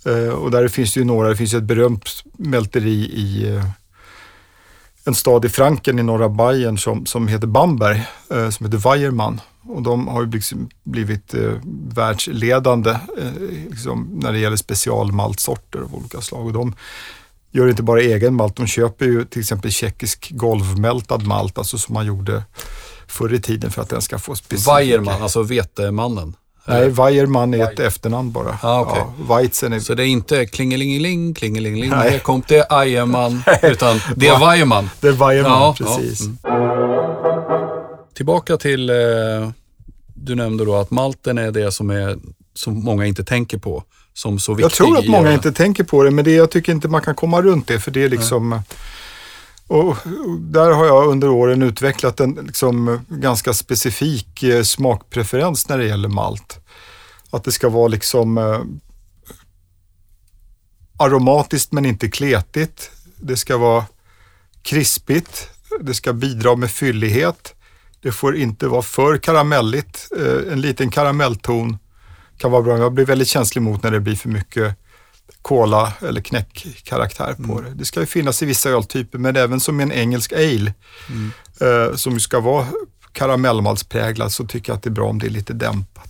Eh, 0.05 0.29
och 0.29 0.51
där 0.51 0.67
finns 0.67 0.93
det 0.93 0.99
ju 0.99 1.05
några, 1.05 1.29
det 1.29 1.35
finns 1.35 1.53
ju 1.53 1.57
ett 1.57 1.63
berömt 1.63 2.09
mälteri 2.37 3.11
i 3.13 3.55
eh, 3.55 3.65
en 5.05 5.15
stad 5.15 5.45
i 5.45 5.49
Franken 5.49 5.99
i 5.99 6.03
norra 6.03 6.29
Bayern 6.29 6.77
som, 6.77 7.05
som 7.05 7.27
heter 7.27 7.47
Bamberg, 7.47 8.07
eh, 8.31 8.49
som 8.49 8.65
heter 8.65 8.77
Weiermann. 8.77 9.41
Och 9.63 9.81
de 9.81 10.07
har 10.07 10.23
ju 10.23 10.31
liksom 10.31 10.69
blivit 10.83 11.33
eh, 11.33 11.51
världsledande 11.93 12.89
eh, 12.91 13.31
liksom, 13.69 14.09
när 14.13 14.31
det 14.31 14.39
gäller 14.39 14.57
specialmaltsorter 14.57 15.79
av 15.79 15.95
olika 15.95 16.21
slag. 16.21 16.45
Och 16.45 16.53
de 16.53 16.75
gör 17.51 17.67
inte 17.67 17.83
bara 17.83 18.01
egen 18.01 18.35
malt, 18.35 18.55
de 18.55 18.67
köper 18.67 19.05
ju 19.05 19.25
till 19.25 19.39
exempel 19.39 19.71
tjeckisk 19.71 20.31
golvmältad 20.31 21.27
malt, 21.27 21.57
alltså 21.57 21.77
som 21.77 21.93
man 21.93 22.05
gjorde 22.05 22.43
förr 23.07 23.33
i 23.33 23.41
tiden 23.41 23.71
för 23.71 23.81
att 23.81 23.89
den 23.89 24.01
ska 24.01 24.19
få 24.19 24.35
specifika... 24.35 24.75
Weiermann, 24.75 25.21
alltså 25.21 25.43
vetemannen. 25.43 26.35
Nej, 26.67 26.89
Weiermann 26.89 27.53
är 27.53 27.63
ett 27.63 27.79
efternamn 27.79 28.31
bara. 28.31 28.57
Ah, 28.61 28.81
okej. 28.81 29.03
ja, 29.17 29.35
Weizen 29.35 29.73
är... 29.73 29.79
Så 29.79 29.93
det 29.93 30.03
är 30.03 30.07
inte 30.07 30.45
klingelingeling, 30.45 31.33
klingelingeling, 31.33 31.89
Nej. 31.89 32.11
här 32.11 32.19
kom 32.19 32.43
det 32.47 32.67
Eiermann, 32.69 33.43
utan 33.61 33.99
det 34.15 34.27
är 34.27 34.39
Weiermann. 34.39 34.89
Det 34.99 35.07
är 35.07 35.11
Weiermann, 35.11 35.61
Ja, 35.61 35.75
precis. 35.77 36.21
ja, 36.43 36.55
mm. 36.55 37.65
Tillbaka 38.13 38.57
till, 38.57 38.89
eh, 38.89 38.95
du 40.13 40.35
nämnde 40.35 40.65
då 40.65 40.75
att 40.75 40.91
malten 40.91 41.37
är 41.37 41.51
det 41.51 41.71
som, 41.71 41.89
är, 41.89 42.17
som 42.53 42.83
många 42.83 43.05
inte 43.05 43.23
tänker 43.23 43.57
på 43.57 43.83
som 44.13 44.39
så 44.39 44.53
viktig. 44.53 44.63
Jag 44.63 44.71
tror 44.71 44.97
att 44.97 45.07
många 45.07 45.33
inte 45.33 45.51
tänker 45.51 45.83
på 45.83 46.03
det, 46.03 46.11
men 46.11 46.25
det, 46.25 46.31
jag 46.31 46.51
tycker 46.51 46.71
inte 46.71 46.87
man 46.87 47.01
kan 47.01 47.15
komma 47.15 47.41
runt 47.41 47.67
det, 47.67 47.79
för 47.79 47.91
det 47.91 48.03
är 48.03 48.09
liksom... 48.09 48.53
Och 48.53 48.59
och 49.67 49.97
där 50.39 50.71
har 50.71 50.85
jag 50.85 51.07
under 51.07 51.29
åren 51.29 51.61
utvecklat 51.61 52.19
en 52.19 52.33
liksom 52.33 52.99
ganska 53.07 53.53
specifik 53.53 54.43
eh, 54.43 54.63
smakpreferens 54.63 55.69
när 55.69 55.77
det 55.77 55.85
gäller 55.85 56.09
malt. 56.09 56.59
Att 57.29 57.43
det 57.43 57.51
ska 57.51 57.69
vara 57.69 57.87
liksom 57.87 58.37
eh, 58.37 58.61
aromatiskt 60.97 61.71
men 61.71 61.85
inte 61.85 62.09
kletigt. 62.09 62.91
Det 63.15 63.37
ska 63.37 63.57
vara 63.57 63.85
krispigt. 64.61 65.49
Det 65.81 65.93
ska 65.93 66.13
bidra 66.13 66.55
med 66.55 66.71
fyllighet. 66.71 67.55
Det 68.01 68.11
får 68.11 68.37
inte 68.37 68.67
vara 68.67 68.81
för 68.81 69.17
karamelligt. 69.17 70.07
Eh, 70.17 70.53
en 70.53 70.61
liten 70.61 70.89
karamellton 70.89 71.77
kan 72.37 72.51
vara 72.51 72.61
bra. 72.61 72.77
Jag 72.77 72.93
blir 72.93 73.05
väldigt 73.05 73.27
känslig 73.27 73.61
mot 73.61 73.83
när 73.83 73.91
det 73.91 73.99
blir 73.99 74.15
för 74.15 74.29
mycket 74.29 74.75
kola 75.45 75.93
eller 76.01 76.21
knäckkaraktär 76.21 77.35
på 77.47 77.61
det. 77.61 77.69
Det 77.69 77.85
ska 77.85 77.99
ju 77.99 78.05
finnas 78.05 78.43
i 78.43 78.45
vissa 78.45 78.69
öltyper, 78.69 79.17
men 79.17 79.35
även 79.35 79.59
som 79.59 79.79
en 79.79 79.91
engelsk 79.91 80.33
ale 80.33 80.73
eh, 81.61 81.95
som 81.95 82.19
ska 82.19 82.39
vara 82.39 82.67
karamellmaltspräglad 83.11 84.31
så 84.31 84.47
tycker 84.47 84.71
jag 84.71 84.77
att 84.77 84.83
det 84.83 84.89
är 84.89 84.91
bra 84.91 85.09
om 85.09 85.19
det 85.19 85.27
är 85.27 85.29
lite 85.29 85.53
dämpat. 85.53 86.09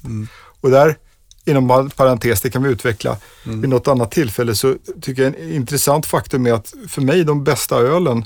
Och 0.61 0.69
där, 0.69 0.97
inom 1.45 1.89
parentes, 1.95 2.41
det 2.41 2.49
kan 2.49 2.63
vi 2.63 2.69
utveckla 2.69 3.17
vid 3.43 3.69
något 3.69 3.87
annat 3.87 4.11
tillfälle, 4.11 4.55
så 4.55 4.75
tycker 5.01 5.23
jag 5.23 5.35
en 5.35 5.53
intressant 5.53 6.05
faktum 6.05 6.47
är 6.47 6.53
att 6.53 6.73
för 6.87 7.01
mig 7.01 7.23
de 7.23 7.43
bästa 7.43 7.75
ölen 7.75 8.25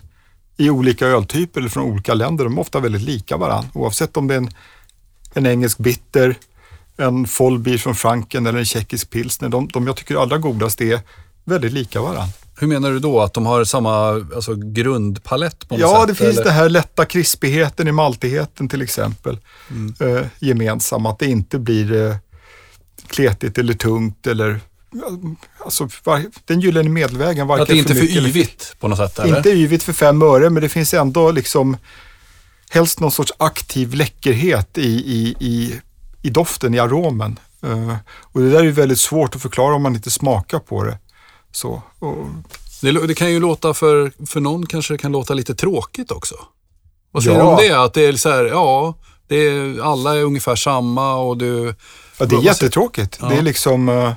i 0.57 0.69
olika 0.69 1.07
öltyper 1.07 1.59
eller 1.59 1.69
från 1.69 1.83
olika 1.83 2.13
länder, 2.13 2.43
de 2.43 2.57
är 2.57 2.61
ofta 2.61 2.79
väldigt 2.79 3.01
lika 3.01 3.37
varandra. 3.37 3.69
Oavsett 3.73 4.17
om 4.17 4.27
det 4.27 4.33
är 4.33 4.37
en, 4.37 4.51
en 5.33 5.45
engelsk 5.45 5.77
bitter, 5.77 6.35
en 6.99 7.27
Vollbier 7.39 7.77
från 7.77 7.95
Franken 7.95 8.45
eller 8.45 8.59
en 8.59 8.65
tjeckisk 8.65 9.09
pilsner. 9.09 9.49
De, 9.49 9.67
de 9.67 9.87
jag 9.87 9.95
tycker 9.95 10.21
allra 10.21 10.37
godast 10.37 10.81
är 10.81 10.99
väldigt 11.45 11.73
lika 11.73 12.01
varandra. 12.01 12.27
Hur 12.59 12.67
menar 12.67 12.91
du 12.91 12.99
då? 12.99 13.21
Att 13.21 13.33
de 13.33 13.45
har 13.45 13.63
samma 13.63 14.09
alltså, 14.09 14.55
grundpalett 14.55 15.69
på 15.69 15.75
något 15.75 15.81
Ja, 15.81 15.99
sätt? 15.99 16.07
det 16.07 16.15
finns 16.15 16.37
eller? 16.37 16.43
det 16.43 16.51
här 16.51 16.69
lätta 16.69 17.05
krispigheten 17.05 17.87
i 17.87 17.91
maltigheten 17.91 18.69
till 18.69 18.81
exempel. 18.81 19.37
Mm. 19.69 19.93
Eh, 19.99 20.25
gemensam, 20.39 21.05
att 21.05 21.19
det 21.19 21.25
inte 21.25 21.59
blir 21.59 22.07
eh, 22.07 22.15
kletigt 23.07 23.57
eller 23.57 23.73
tungt 23.73 24.27
eller 24.27 24.59
Alltså, 25.65 25.89
var, 26.03 26.23
den 26.45 26.61
gyllene 26.61 26.89
medelvägen. 26.89 27.47
varken 27.47 27.61
Att 27.63 27.67
det 27.69 27.77
inte 27.77 27.93
är 27.93 27.95
för 27.95 28.01
mycket 28.01 28.17
eller 28.17 28.29
yvigt 28.29 28.75
på 28.79 28.87
något 28.87 28.97
sätt? 28.97 29.19
Eller? 29.19 29.37
Inte 29.37 29.49
yvigt 29.49 29.83
för 29.83 29.93
fem 29.93 30.21
öre, 30.21 30.49
men 30.49 30.63
det 30.63 30.69
finns 30.69 30.93
ändå 30.93 31.31
liksom 31.31 31.77
helst 32.69 32.99
någon 32.99 33.11
sorts 33.11 33.33
aktiv 33.37 33.93
läckerhet 33.93 34.77
i, 34.77 34.81
i, 34.87 35.35
i, 35.39 35.79
i 36.21 36.29
doften, 36.29 36.73
i 36.73 36.79
aromen. 36.79 37.39
Eh, 37.63 37.95
och 38.31 38.41
det 38.41 38.49
där 38.49 38.63
är 38.63 38.71
väldigt 38.71 38.99
svårt 38.99 39.35
att 39.35 39.41
förklara 39.41 39.75
om 39.75 39.81
man 39.83 39.95
inte 39.95 40.11
smakar 40.11 40.59
på 40.59 40.83
det. 40.83 40.97
Så, 41.51 41.81
och, 41.99 42.17
Det, 42.81 43.07
det 43.07 43.13
kan 43.15 43.31
ju 43.31 43.39
låta 43.39 43.73
för, 43.73 44.11
för 44.25 44.39
någon 44.39 44.65
kanske 44.65 44.93
det 44.93 44.97
kan 44.97 45.11
låta 45.11 45.33
lite 45.33 45.55
tråkigt 45.55 46.11
också. 46.11 46.35
Vad 47.11 47.23
säger 47.23 47.37
Ja. 47.37 47.43
du 47.43 47.49
om 47.49 47.57
det? 47.57 47.83
Att 47.83 47.93
det 47.93 48.05
är 48.05 48.13
så 48.13 48.29
här, 48.29 48.45
ja, 48.45 48.93
det 49.27 49.35
är, 49.35 49.81
alla 49.83 50.15
är 50.17 50.23
ungefär 50.23 50.55
samma 50.55 51.15
och 51.15 51.37
du... 51.37 51.75
ja, 52.17 52.25
det 52.25 52.35
är 52.35 52.41
jättetråkigt. 52.41 53.17
Ja. 53.21 53.27
Det 53.29 53.35
är 53.35 53.41
liksom... 53.41 53.89
eh, 53.89 54.11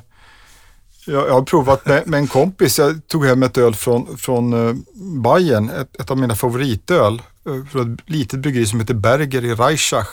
jag, 1.06 1.28
jag 1.28 1.32
har 1.34 1.42
provat 1.42 1.86
med, 1.86 2.06
med 2.06 2.18
en 2.18 2.26
kompis, 2.28 2.78
jag 2.78 3.06
tog 3.08 3.26
hem 3.26 3.42
ett 3.42 3.58
öl 3.58 3.74
från, 3.74 4.16
från 4.16 4.52
uh, 4.52 4.74
Bayern, 5.22 5.70
ett, 5.70 6.00
ett 6.00 6.10
av 6.10 6.18
mina 6.18 6.36
favoritöl, 6.36 7.22
från 7.72 7.94
ett 7.94 8.00
litet 8.06 8.40
bryggeri 8.40 8.66
som 8.66 8.80
heter 8.80 8.94
Berger 8.94 9.44
i 9.44 9.54
Reichach 9.54 10.08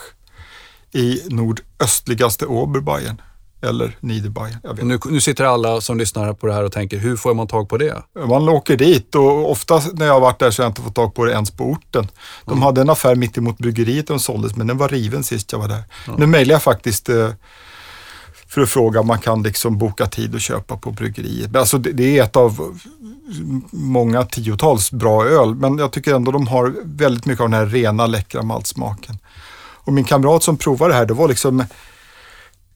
i 0.92 1.22
nordöstligaste 1.28 2.46
Oberbayern. 2.46 3.22
Eller 3.62 3.96
Niederbayern, 4.00 4.58
jag 4.62 4.74
vet 4.74 4.86
Nu, 4.86 4.98
nu 5.04 5.20
sitter 5.20 5.44
alla 5.44 5.80
som 5.80 5.98
lyssnar 5.98 6.32
på 6.32 6.46
det 6.46 6.52
här 6.52 6.64
och 6.64 6.72
tänker, 6.72 6.98
hur 6.98 7.16
får 7.16 7.34
man 7.34 7.46
tag 7.46 7.68
på 7.68 7.78
det? 7.78 8.02
Man 8.14 8.48
åker 8.48 8.76
dit 8.76 9.14
och 9.14 9.50
ofta 9.50 9.82
när 9.92 10.06
jag 10.06 10.12
har 10.12 10.20
varit 10.20 10.38
där 10.38 10.50
så 10.50 10.62
har 10.62 10.64
jag 10.64 10.70
inte 10.70 10.82
fått 10.82 10.94
tag 10.94 11.14
på 11.14 11.24
det 11.24 11.32
ens 11.32 11.50
på 11.50 11.64
orten. 11.64 12.08
De 12.44 12.62
hade 12.62 12.80
en 12.80 12.90
affär 12.90 13.14
mitt 13.14 13.38
emot 13.38 13.58
bryggeriet 13.58 14.06
de 14.06 14.20
såldes 14.20 14.56
men 14.56 14.66
den 14.66 14.78
var 14.78 14.88
riven 14.88 15.22
sist 15.22 15.52
jag 15.52 15.58
var 15.58 15.68
där. 15.68 15.82
Nu 16.18 16.26
mejlade 16.26 16.52
jag 16.52 16.62
faktiskt 16.62 17.08
eh, 17.08 17.30
för 18.46 18.60
att 18.60 18.70
fråga 18.70 19.00
om 19.00 19.06
man 19.06 19.18
kan 19.18 19.42
liksom 19.42 19.78
boka 19.78 20.06
tid 20.06 20.34
och 20.34 20.40
köpa 20.40 20.76
på 20.76 20.90
bryggeriet. 20.90 21.56
Alltså 21.56 21.78
det, 21.78 21.92
det 21.92 22.18
är 22.18 22.24
ett 22.24 22.36
av 22.36 22.80
många 23.70 24.24
tiotals 24.24 24.90
bra 24.92 25.24
öl 25.24 25.54
men 25.54 25.78
jag 25.78 25.92
tycker 25.92 26.14
ändå 26.14 26.32
de 26.32 26.46
har 26.46 26.74
väldigt 26.82 27.26
mycket 27.26 27.40
av 27.40 27.50
den 27.50 27.60
här 27.60 27.66
rena 27.66 28.06
läckra 28.06 28.42
maltsmaken. 28.42 29.18
Och 29.84 29.92
min 29.92 30.04
kamrat 30.04 30.42
som 30.42 30.56
provade 30.56 30.92
det 30.92 30.96
här, 30.96 31.06
det 31.06 31.14
var 31.14 31.28
liksom 31.28 31.64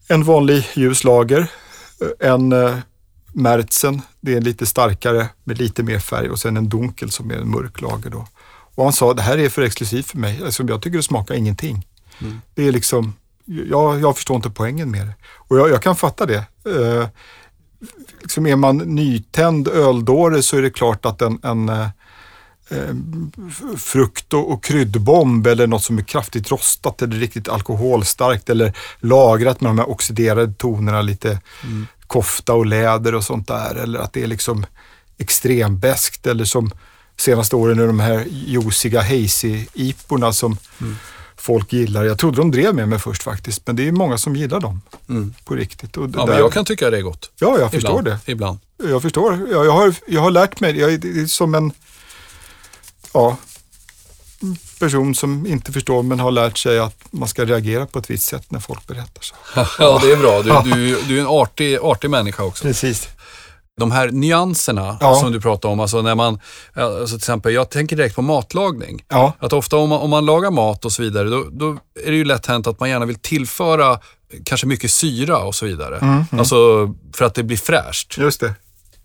en 0.09 0.25
vanlig 0.25 0.69
ljus 0.75 1.05
lager, 1.05 1.51
en 2.21 2.53
eh, 2.53 2.77
Märzen, 3.33 4.03
det 4.21 4.33
är 4.33 4.37
en 4.37 4.45
lite 4.45 4.67
starkare 4.67 5.29
med 5.45 5.59
lite 5.59 5.83
mer 5.83 5.99
färg 5.99 6.31
och 6.31 6.39
sen 6.39 6.57
en 6.57 6.69
dunkel 6.69 7.11
som 7.11 7.31
är 7.31 7.35
en 7.35 7.51
mörk 7.51 7.81
lager 7.81 8.11
då. 8.11 8.27
Och 8.75 8.85
han 8.85 8.93
sa, 8.93 9.15
det 9.15 9.23
här 9.23 9.39
är 9.39 9.49
för 9.49 9.63
exklusivt 9.63 10.07
för 10.07 10.19
mig. 10.19 10.41
Alltså, 10.45 10.63
jag 10.63 10.83
tycker 10.83 10.97
det 10.97 11.03
smakar 11.03 11.35
ingenting. 11.35 11.87
Det 12.55 12.69
är 12.69 12.73
liksom, 12.73 13.15
jag, 13.45 14.01
jag 14.01 14.17
förstår 14.17 14.37
inte 14.37 14.51
poängen 14.51 14.91
med 14.91 15.07
det. 15.07 15.15
Och 15.25 15.59
jag, 15.59 15.71
jag 15.71 15.83
kan 15.83 15.97
fatta 15.97 16.27
det. 16.27 16.45
Eh, 16.65 17.09
liksom 18.23 18.47
är 18.47 18.57
man 18.57 18.77
nytänd 18.77 19.69
öldåre 19.69 20.43
så 20.43 20.57
är 20.57 20.63
det 20.63 20.71
klart 20.71 21.07
att 21.07 21.23
en, 21.23 21.39
en, 21.43 21.69
eh, 21.69 21.81
eh, 21.81 21.89
frukt 23.79 24.35
och, 24.35 24.65
kryddbomb 24.65 25.47
eller 25.47 25.67
något 25.67 25.85
som 25.85 25.99
är 25.99 26.03
kraftigt 26.03 26.51
rostat 26.51 27.03
eller 27.03 27.17
riktigt 27.17 27.49
alkoholstarkt 27.49 28.51
eller 28.51 28.73
lagrat 29.01 29.61
med 29.61 29.71
de 29.71 29.79
här 29.79 29.91
oxiderade 29.91 30.53
tonerna, 30.53 31.03
lite 31.03 31.41
mm. 31.63 31.87
kofta 32.07 32.55
och 32.55 32.67
läder 32.67 33.15
och 33.15 33.25
sånt 33.25 33.49
där. 33.49 33.75
Eller 33.75 33.99
att 33.99 34.13
det 34.13 34.23
är 34.23 34.27
liksom 34.27 34.67
extrembäskt 35.19 36.27
eller 36.27 36.45
som 36.45 36.71
senaste 37.17 37.57
åren 37.57 37.79
är 37.79 37.87
de 37.87 38.01
här 38.01 38.25
juiciga 38.31 39.03
hazy-iporna 39.03 40.33
som 40.33 40.57
mm. 40.81 40.97
folk 41.37 41.73
gillar. 41.73 42.05
Jag 42.05 42.19
trodde 42.19 42.37
de 42.37 42.51
drev 42.51 42.75
med 42.75 42.89
mig 42.89 42.99
först 42.99 43.23
faktiskt, 43.23 43.67
men 43.67 43.77
det 43.77 43.89
är 43.89 43.93
många 43.93 44.19
som 44.19 44.37
gillar 44.37 44.61
dem 44.61 44.81
mm. 45.09 45.35
på 45.45 45.55
riktigt. 45.55 45.97
Och 45.97 46.05
ja, 46.05 46.09
där... 46.09 46.27
men 46.27 46.39
jag 46.39 46.53
kan 46.53 46.65
tycka 46.65 46.91
det 46.91 46.97
är 46.97 47.03
gott. 47.03 47.31
Ja, 47.39 47.59
jag 47.59 47.71
förstår 47.71 47.99
ibland. 47.99 48.21
det. 48.27 48.33
Ibland. 48.33 48.59
Jag 48.79 49.03
förstår. 49.03 49.49
Jag, 49.51 49.67
jag, 49.67 49.73
har, 49.73 49.95
jag 50.07 50.21
har 50.21 50.31
lärt 50.31 50.61
mig, 50.61 50.79
jag 50.79 50.93
är 50.93 51.27
som 51.27 51.55
en 51.55 51.73
ja, 53.15 53.37
person 54.79 55.15
som 55.15 55.47
inte 55.47 55.73
förstår 55.73 56.03
men 56.03 56.21
har 56.21 56.31
lärt 56.31 56.59
sig 56.59 56.79
att 56.79 57.05
man 57.11 57.29
ska 57.29 57.45
reagera 57.45 57.87
på 57.87 57.99
ett 57.99 58.11
visst 58.11 58.27
sätt 58.27 58.51
när 58.51 58.61
folk 58.61 58.87
berättar 58.87 59.23
så. 59.23 59.35
ja, 59.79 60.01
det 60.03 60.13
är 60.13 60.17
bra. 60.17 60.43
Du, 60.43 60.71
du, 60.71 61.03
du 61.09 61.17
är 61.17 61.21
en 61.21 61.27
artig, 61.27 61.79
artig 61.83 62.11
människa 62.11 62.43
också. 62.43 62.65
Precis. 62.65 63.09
De 63.77 63.91
här 63.91 64.11
nyanserna 64.11 64.99
ja. 65.01 65.15
som 65.15 65.33
du 65.33 65.41
pratar 65.41 65.69
om, 65.69 65.81
alltså 65.81 66.03
när 66.03 66.15
man, 66.15 66.41
alltså 66.75 67.07
till 67.07 67.17
exempel, 67.17 67.55
jag 67.55 67.71
tänker 67.71 67.97
direkt 67.97 68.17
på 68.17 68.23
matlagning. 68.23 69.05
Ja. 69.09 69.33
Att 69.39 69.53
ofta 69.53 69.77
om 69.77 69.89
man, 69.89 69.99
om 69.99 70.11
man 70.11 70.27
lagar 70.27 70.51
mat 70.51 70.85
och 70.85 70.93
så 70.93 71.03
vidare, 71.03 71.29
då, 71.29 71.45
då 71.51 71.79
är 72.05 72.11
det 72.11 72.17
ju 72.17 72.25
lätt 72.25 72.47
hänt 72.47 72.67
att 72.67 72.81
man 72.81 72.91
gärna 72.91 73.07
vill 73.07 73.19
tillföra 73.19 73.99
kanske 74.45 74.67
mycket 74.67 74.91
syra 74.91 75.39
och 75.39 75.55
så 75.55 75.67
vidare. 75.67 75.97
Mm, 75.97 76.15
mm. 76.15 76.27
Alltså 76.39 76.57
för 77.17 77.25
att 77.25 77.35
det 77.35 77.43
blir 77.43 77.57
fräscht. 77.57 78.19
Just 78.19 78.41
det. 78.41 78.55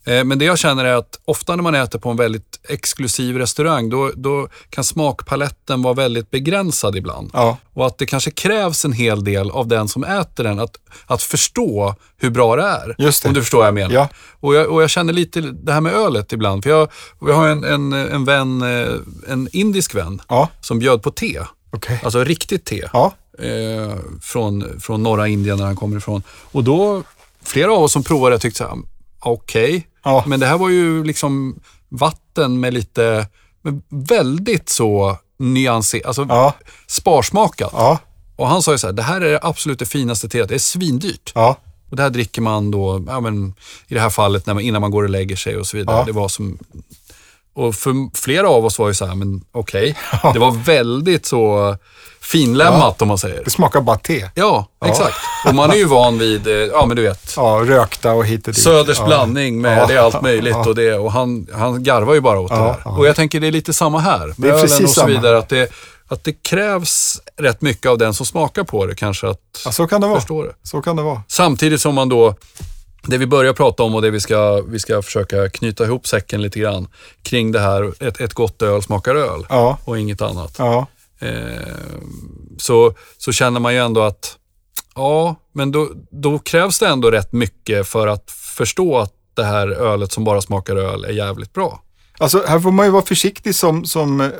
Eh, 0.09 0.23
men 0.23 0.39
det 0.39 0.45
jag 0.45 0.59
känner 0.59 0.85
är 0.85 0.93
att 0.93 1.19
ofta 1.25 1.55
när 1.55 1.63
man 1.63 1.75
äter 1.75 1.99
på 1.99 2.09
en 2.09 2.17
väldigt 2.17 2.59
exklusiv 2.69 3.37
restaurang, 3.37 3.89
då, 3.89 4.11
då 4.15 4.47
kan 4.69 4.83
smakpaletten 4.83 5.81
vara 5.81 5.93
väldigt 5.93 6.31
begränsad 6.31 6.95
ibland. 6.95 7.29
Ja. 7.33 7.57
Och 7.73 7.87
att 7.87 7.97
det 7.97 8.05
kanske 8.05 8.31
krävs 8.31 8.85
en 8.85 8.93
hel 8.93 9.23
del 9.23 9.51
av 9.51 9.67
den 9.67 9.87
som 9.87 10.03
äter 10.03 10.43
den, 10.43 10.59
att, 10.59 10.75
att 11.05 11.21
förstå 11.21 11.95
hur 12.17 12.29
bra 12.29 12.55
det 12.55 12.63
är. 12.63 12.95
Just 12.97 13.23
det. 13.23 13.27
Om 13.27 13.33
du 13.33 13.41
förstår 13.41 13.57
vad 13.57 13.67
jag 13.67 13.73
menar. 13.73 13.93
Ja. 13.93 14.09
Och, 14.39 14.55
jag, 14.55 14.69
och 14.69 14.83
jag 14.83 14.89
känner 14.89 15.13
lite 15.13 15.41
det 15.41 15.73
här 15.73 15.81
med 15.81 15.93
ölet 15.93 16.33
ibland. 16.33 16.63
För 16.63 16.69
jag, 16.69 16.89
jag 17.21 17.33
har 17.33 17.47
en, 17.47 17.63
en, 17.63 17.93
en 17.93 18.25
vän, 18.25 18.61
eh, 18.61 18.95
en 19.27 19.49
indisk 19.51 19.95
vän, 19.95 20.21
ja. 20.27 20.49
som 20.61 20.79
bjöd 20.79 21.03
på 21.03 21.11
te. 21.11 21.39
Okay. 21.71 21.97
Alltså 22.03 22.23
riktigt 22.23 22.65
te. 22.65 22.89
Ja. 22.93 23.13
Eh, 23.39 23.95
från, 24.21 24.79
från 24.79 25.03
norra 25.03 25.27
Indien 25.27 25.57
där 25.57 25.65
han 25.65 25.75
kommer 25.75 25.97
ifrån. 25.97 26.23
Och 26.51 26.63
då, 26.63 27.03
flera 27.43 27.73
av 27.73 27.83
oss 27.83 27.91
som 27.91 28.03
provade 28.03 28.39
tyckte 28.39 28.57
så 28.57 28.63
här, 28.63 28.77
okej, 29.19 29.75
okay, 29.75 29.83
Ja. 30.03 30.23
Men 30.27 30.39
det 30.39 30.45
här 30.45 30.57
var 30.57 30.69
ju 30.69 31.03
liksom 31.03 31.59
vatten 31.89 32.59
med 32.59 32.73
lite, 32.73 33.27
med 33.62 33.81
väldigt 33.89 34.69
så 34.69 35.17
nyanserat, 35.39 36.05
alltså 36.05 36.25
ja. 36.29 36.53
sparsmakat. 36.88 37.71
Ja. 37.73 37.99
Och 38.35 38.47
han 38.47 38.62
sa 38.62 38.71
ju 38.71 38.77
så 38.77 38.88
här, 38.88 38.93
det 38.93 39.03
här 39.03 39.21
är 39.21 39.31
det 39.31 39.39
absolut 39.41 39.79
det 39.79 39.85
finaste 39.85 40.29
teet, 40.29 40.49
det 40.49 40.55
är 40.55 40.59
svindyrt. 40.59 41.31
Ja. 41.35 41.57
Och 41.89 41.95
det 41.95 42.03
här 42.03 42.09
dricker 42.09 42.41
man 42.41 42.71
då, 42.71 43.03
ja, 43.07 43.19
men, 43.19 43.53
i 43.88 43.93
det 43.93 43.99
här 43.99 44.09
fallet 44.09 44.45
när 44.45 44.53
man, 44.53 44.63
innan 44.63 44.81
man 44.81 44.91
går 44.91 45.03
och 45.03 45.09
lägger 45.09 45.35
sig 45.35 45.57
och 45.57 45.67
så 45.67 45.77
vidare. 45.77 45.97
Ja. 45.97 46.03
Det 46.05 46.12
var 46.12 46.27
som, 46.27 46.57
och 47.53 47.75
för 47.75 48.17
flera 48.17 48.49
av 48.49 48.65
oss 48.65 48.79
var 48.79 48.88
ju 48.88 48.93
så 48.93 49.05
här, 49.05 49.15
men 49.15 49.43
okej, 49.51 49.95
okay. 50.13 50.33
det 50.33 50.39
var 50.39 50.51
väldigt 50.51 51.25
så 51.25 51.75
finlämmat 52.29 52.95
ja. 52.99 53.03
om 53.03 53.07
man 53.07 53.17
säger. 53.17 53.43
Det 53.43 53.49
smakar 53.49 53.81
bara 53.81 53.97
te. 53.97 54.29
Ja, 54.35 54.67
exakt. 54.85 55.15
Och 55.47 55.55
man 55.55 55.71
är 55.71 55.75
ju 55.75 55.85
van 55.85 56.19
vid, 56.19 56.47
eh, 56.47 56.53
ja 56.53 56.85
men 56.85 56.97
du 56.97 57.03
vet. 57.03 57.33
Ja, 57.35 57.61
rökta 57.65 58.13
och 58.13 58.25
hit 58.25 58.47
och 58.47 58.53
dit. 58.53 58.63
Söders 58.63 58.99
blandning 59.05 59.61
med 59.61 59.87
det 59.87 59.93
är 59.93 59.99
allt 59.99 60.21
möjligt 60.21 60.67
och 60.67 60.75
det. 60.75 60.93
Och 60.93 61.11
han, 61.11 61.47
han 61.53 61.83
garvar 61.83 62.13
ju 62.13 62.21
bara 62.21 62.39
åt 62.39 62.49
det 62.49 62.55
där. 62.55 62.97
Och 62.97 63.07
jag 63.07 63.15
tänker 63.15 63.39
det 63.39 63.47
är 63.47 63.51
lite 63.51 63.73
samma 63.73 63.99
här. 63.99 64.27
Med 64.27 64.35
det 64.37 64.49
är 64.49 64.61
precis 64.61 64.81
och 64.81 64.89
så 64.89 64.99
samma. 64.99 65.07
vidare. 65.07 65.37
Att 65.37 65.49
det, 65.49 65.71
att 66.07 66.23
det 66.23 66.33
krävs 66.33 67.21
rätt 67.37 67.61
mycket 67.61 67.85
av 67.85 67.97
den 67.97 68.13
som 68.13 68.25
smakar 68.25 68.63
på 68.63 68.85
det 68.85 68.95
kanske 68.95 69.29
att 69.29 69.61
ja, 69.65 69.71
så 69.71 69.87
kan 69.87 70.01
det 70.01 70.07
vara. 70.07 70.19
förstå 70.19 70.43
det. 70.43 70.53
Så 70.63 70.81
kan 70.81 70.95
det 70.95 71.03
vara. 71.03 71.21
Samtidigt 71.27 71.81
som 71.81 71.95
man 71.95 72.09
då 72.09 72.35
det 73.03 73.17
vi 73.17 73.27
börjar 73.27 73.53
prata 73.53 73.83
om 73.83 73.95
och 73.95 74.01
det 74.01 74.11
vi 74.11 74.19
ska, 74.19 74.61
vi 74.67 74.79
ska 74.79 75.01
försöka 75.01 75.49
knyta 75.49 75.83
ihop 75.83 76.07
säcken 76.07 76.41
lite 76.41 76.59
grann 76.59 76.87
kring 77.23 77.51
det 77.51 77.59
här, 77.59 78.07
ett, 78.07 78.21
ett 78.21 78.33
gott 78.33 78.61
öl 78.61 78.81
smakar 78.81 79.15
öl 79.15 79.45
ja. 79.49 79.77
och 79.85 79.99
inget 79.99 80.21
annat. 80.21 80.55
Ja. 80.57 80.87
Eh, 81.19 81.97
så, 82.58 82.93
så 83.17 83.32
känner 83.32 83.60
man 83.60 83.73
ju 83.73 83.79
ändå 83.79 84.01
att, 84.01 84.38
ja, 84.95 85.36
men 85.53 85.71
då, 85.71 85.89
då 86.12 86.39
krävs 86.39 86.79
det 86.79 86.88
ändå 86.88 87.12
rätt 87.12 87.32
mycket 87.32 87.88
för 87.88 88.08
att 88.08 88.32
förstå 88.32 88.97
att 88.97 89.13
det 89.34 89.43
här 89.43 89.67
ölet 89.67 90.12
som 90.12 90.23
bara 90.23 90.41
smakar 90.41 90.75
öl 90.75 91.05
är 91.05 91.13
jävligt 91.13 91.53
bra. 91.53 91.84
Alltså 92.17 92.43
här 92.47 92.60
får 92.60 92.71
man 92.71 92.86
ju 92.86 92.91
vara 92.91 93.05
försiktig 93.05 93.55
som, 93.55 93.86
som 93.86 94.32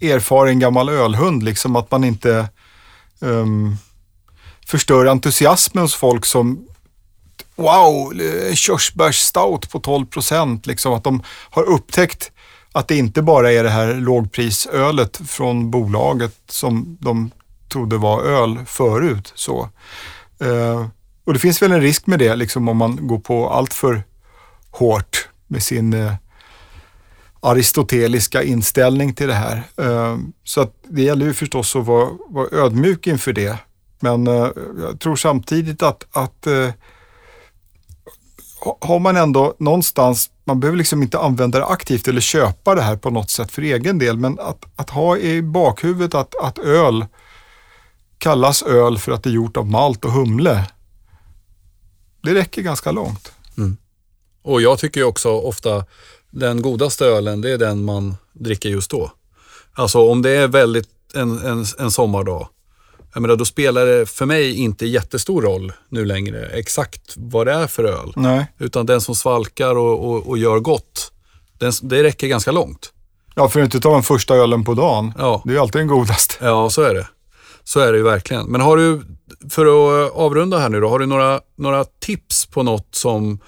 erfaren 0.00 0.58
gammal 0.58 0.88
ölhund, 0.88 1.42
liksom 1.42 1.76
att 1.76 1.90
man 1.90 2.04
inte 2.04 2.48
um, 3.20 3.76
förstör 4.66 5.06
entusiasmen 5.06 5.82
hos 5.82 5.94
folk 5.94 6.26
som 6.26 6.68
wow, 7.56 8.20
eh, 8.20 8.54
körsbärsstout 8.54 9.70
på 9.70 9.80
12 9.80 10.06
procent. 10.06 10.66
Liksom, 10.66 10.92
att 10.92 11.04
de 11.04 11.22
har 11.50 11.62
upptäckt 11.62 12.32
att 12.74 12.88
det 12.88 12.96
inte 12.96 13.22
bara 13.22 13.52
är 13.52 13.62
det 13.62 13.70
här 13.70 13.94
lågprisölet 13.94 15.20
från 15.26 15.70
bolaget 15.70 16.34
som 16.48 16.98
de 17.00 17.30
trodde 17.72 17.96
var 17.96 18.22
öl 18.22 18.58
förut. 18.66 19.32
Så. 19.34 19.68
Eh, 20.40 20.86
och 21.24 21.32
det 21.32 21.38
finns 21.38 21.62
väl 21.62 21.72
en 21.72 21.80
risk 21.80 22.06
med 22.06 22.18
det, 22.18 22.36
liksom, 22.36 22.68
om 22.68 22.76
man 22.76 23.06
går 23.06 23.18
på 23.18 23.50
allt 23.50 23.74
för 23.74 24.02
hårt 24.70 25.28
med 25.46 25.62
sin 25.62 25.92
eh, 25.92 26.14
aristoteliska 27.40 28.42
inställning 28.42 29.14
till 29.14 29.28
det 29.28 29.34
här. 29.34 29.62
Eh, 29.76 30.18
så 30.44 30.60
att 30.60 30.74
det 30.88 31.02
gäller 31.02 31.26
ju 31.26 31.34
förstås 31.34 31.76
att 31.76 31.86
vara, 31.86 32.08
vara 32.28 32.64
ödmjuk 32.64 33.06
inför 33.06 33.32
det. 33.32 33.58
Men 34.00 34.26
eh, 34.26 34.48
jag 34.80 35.00
tror 35.00 35.16
samtidigt 35.16 35.82
att, 35.82 36.06
att 36.12 36.46
eh, 36.46 36.70
har 38.80 38.98
man 38.98 39.16
ändå 39.16 39.54
någonstans, 39.58 40.30
man 40.44 40.60
behöver 40.60 40.78
liksom 40.78 41.02
inte 41.02 41.18
använda 41.18 41.58
det 41.58 41.66
aktivt 41.66 42.08
eller 42.08 42.20
köpa 42.20 42.74
det 42.74 42.82
här 42.82 42.96
på 42.96 43.10
något 43.10 43.30
sätt 43.30 43.52
för 43.52 43.62
egen 43.62 43.98
del, 43.98 44.16
men 44.16 44.38
att, 44.40 44.64
att 44.76 44.90
ha 44.90 45.16
i 45.16 45.42
bakhuvudet 45.42 46.14
att, 46.14 46.34
att 46.42 46.58
öl 46.58 47.06
kallas 48.18 48.62
öl 48.62 48.98
för 48.98 49.12
att 49.12 49.22
det 49.22 49.30
är 49.30 49.34
gjort 49.34 49.56
av 49.56 49.66
malt 49.66 50.04
och 50.04 50.12
humle. 50.12 50.70
Det 52.22 52.34
räcker 52.34 52.62
ganska 52.62 52.92
långt. 52.92 53.32
Mm. 53.58 53.76
Och 54.42 54.62
jag 54.62 54.78
tycker 54.78 55.04
också 55.04 55.30
ofta 55.30 55.84
den 56.30 56.62
godaste 56.62 57.06
ölen, 57.06 57.40
det 57.40 57.50
är 57.50 57.58
den 57.58 57.84
man 57.84 58.16
dricker 58.32 58.68
just 58.68 58.90
då. 58.90 59.12
Alltså 59.72 60.10
om 60.10 60.22
det 60.22 60.30
är 60.30 60.48
väldigt 60.48 60.88
en, 61.14 61.38
en, 61.38 61.64
en 61.78 61.90
sommardag 61.90 62.48
jag 63.14 63.20
menar, 63.20 63.36
då 63.36 63.44
spelar 63.44 63.86
det 63.86 64.06
för 64.06 64.26
mig 64.26 64.54
inte 64.54 64.86
jättestor 64.86 65.42
roll 65.42 65.72
nu 65.88 66.04
längre 66.04 66.46
exakt 66.46 67.14
vad 67.16 67.46
det 67.46 67.52
är 67.52 67.66
för 67.66 67.84
öl. 67.84 68.12
Nej. 68.16 68.46
Utan 68.58 68.86
den 68.86 69.00
som 69.00 69.14
svalkar 69.14 69.76
och, 69.76 70.10
och, 70.10 70.28
och 70.28 70.38
gör 70.38 70.58
gott, 70.58 71.12
den, 71.58 71.72
det 71.82 72.02
räcker 72.02 72.26
ganska 72.26 72.52
långt. 72.52 72.92
Ja, 73.34 73.48
för 73.48 73.60
att 73.60 73.64
inte 73.64 73.80
ta 73.80 73.92
den 73.92 74.02
första 74.02 74.34
ölen 74.34 74.64
på 74.64 74.74
dagen. 74.74 75.12
Ja. 75.18 75.42
Det 75.44 75.54
är 75.54 75.60
alltid 75.60 75.80
den 75.80 75.88
godaste. 75.88 76.34
Ja, 76.40 76.70
så 76.70 76.82
är 76.82 76.94
det. 76.94 77.06
Så 77.64 77.80
är 77.80 77.92
det 77.92 77.98
ju 77.98 78.04
verkligen. 78.04 78.46
Men 78.46 78.60
har 78.60 78.76
du, 78.76 79.02
för 79.50 79.66
att 79.66 80.12
avrunda 80.12 80.58
här 80.58 80.68
nu 80.68 80.80
då, 80.80 80.88
har 80.88 80.98
du 80.98 81.06
några, 81.06 81.40
några 81.56 81.84
tips 81.84 82.46
på 82.46 82.62
något 82.62 82.94
som, 82.94 83.38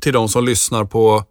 till 0.00 0.12
de 0.12 0.28
som 0.28 0.44
lyssnar 0.44 0.84
på 0.84 1.24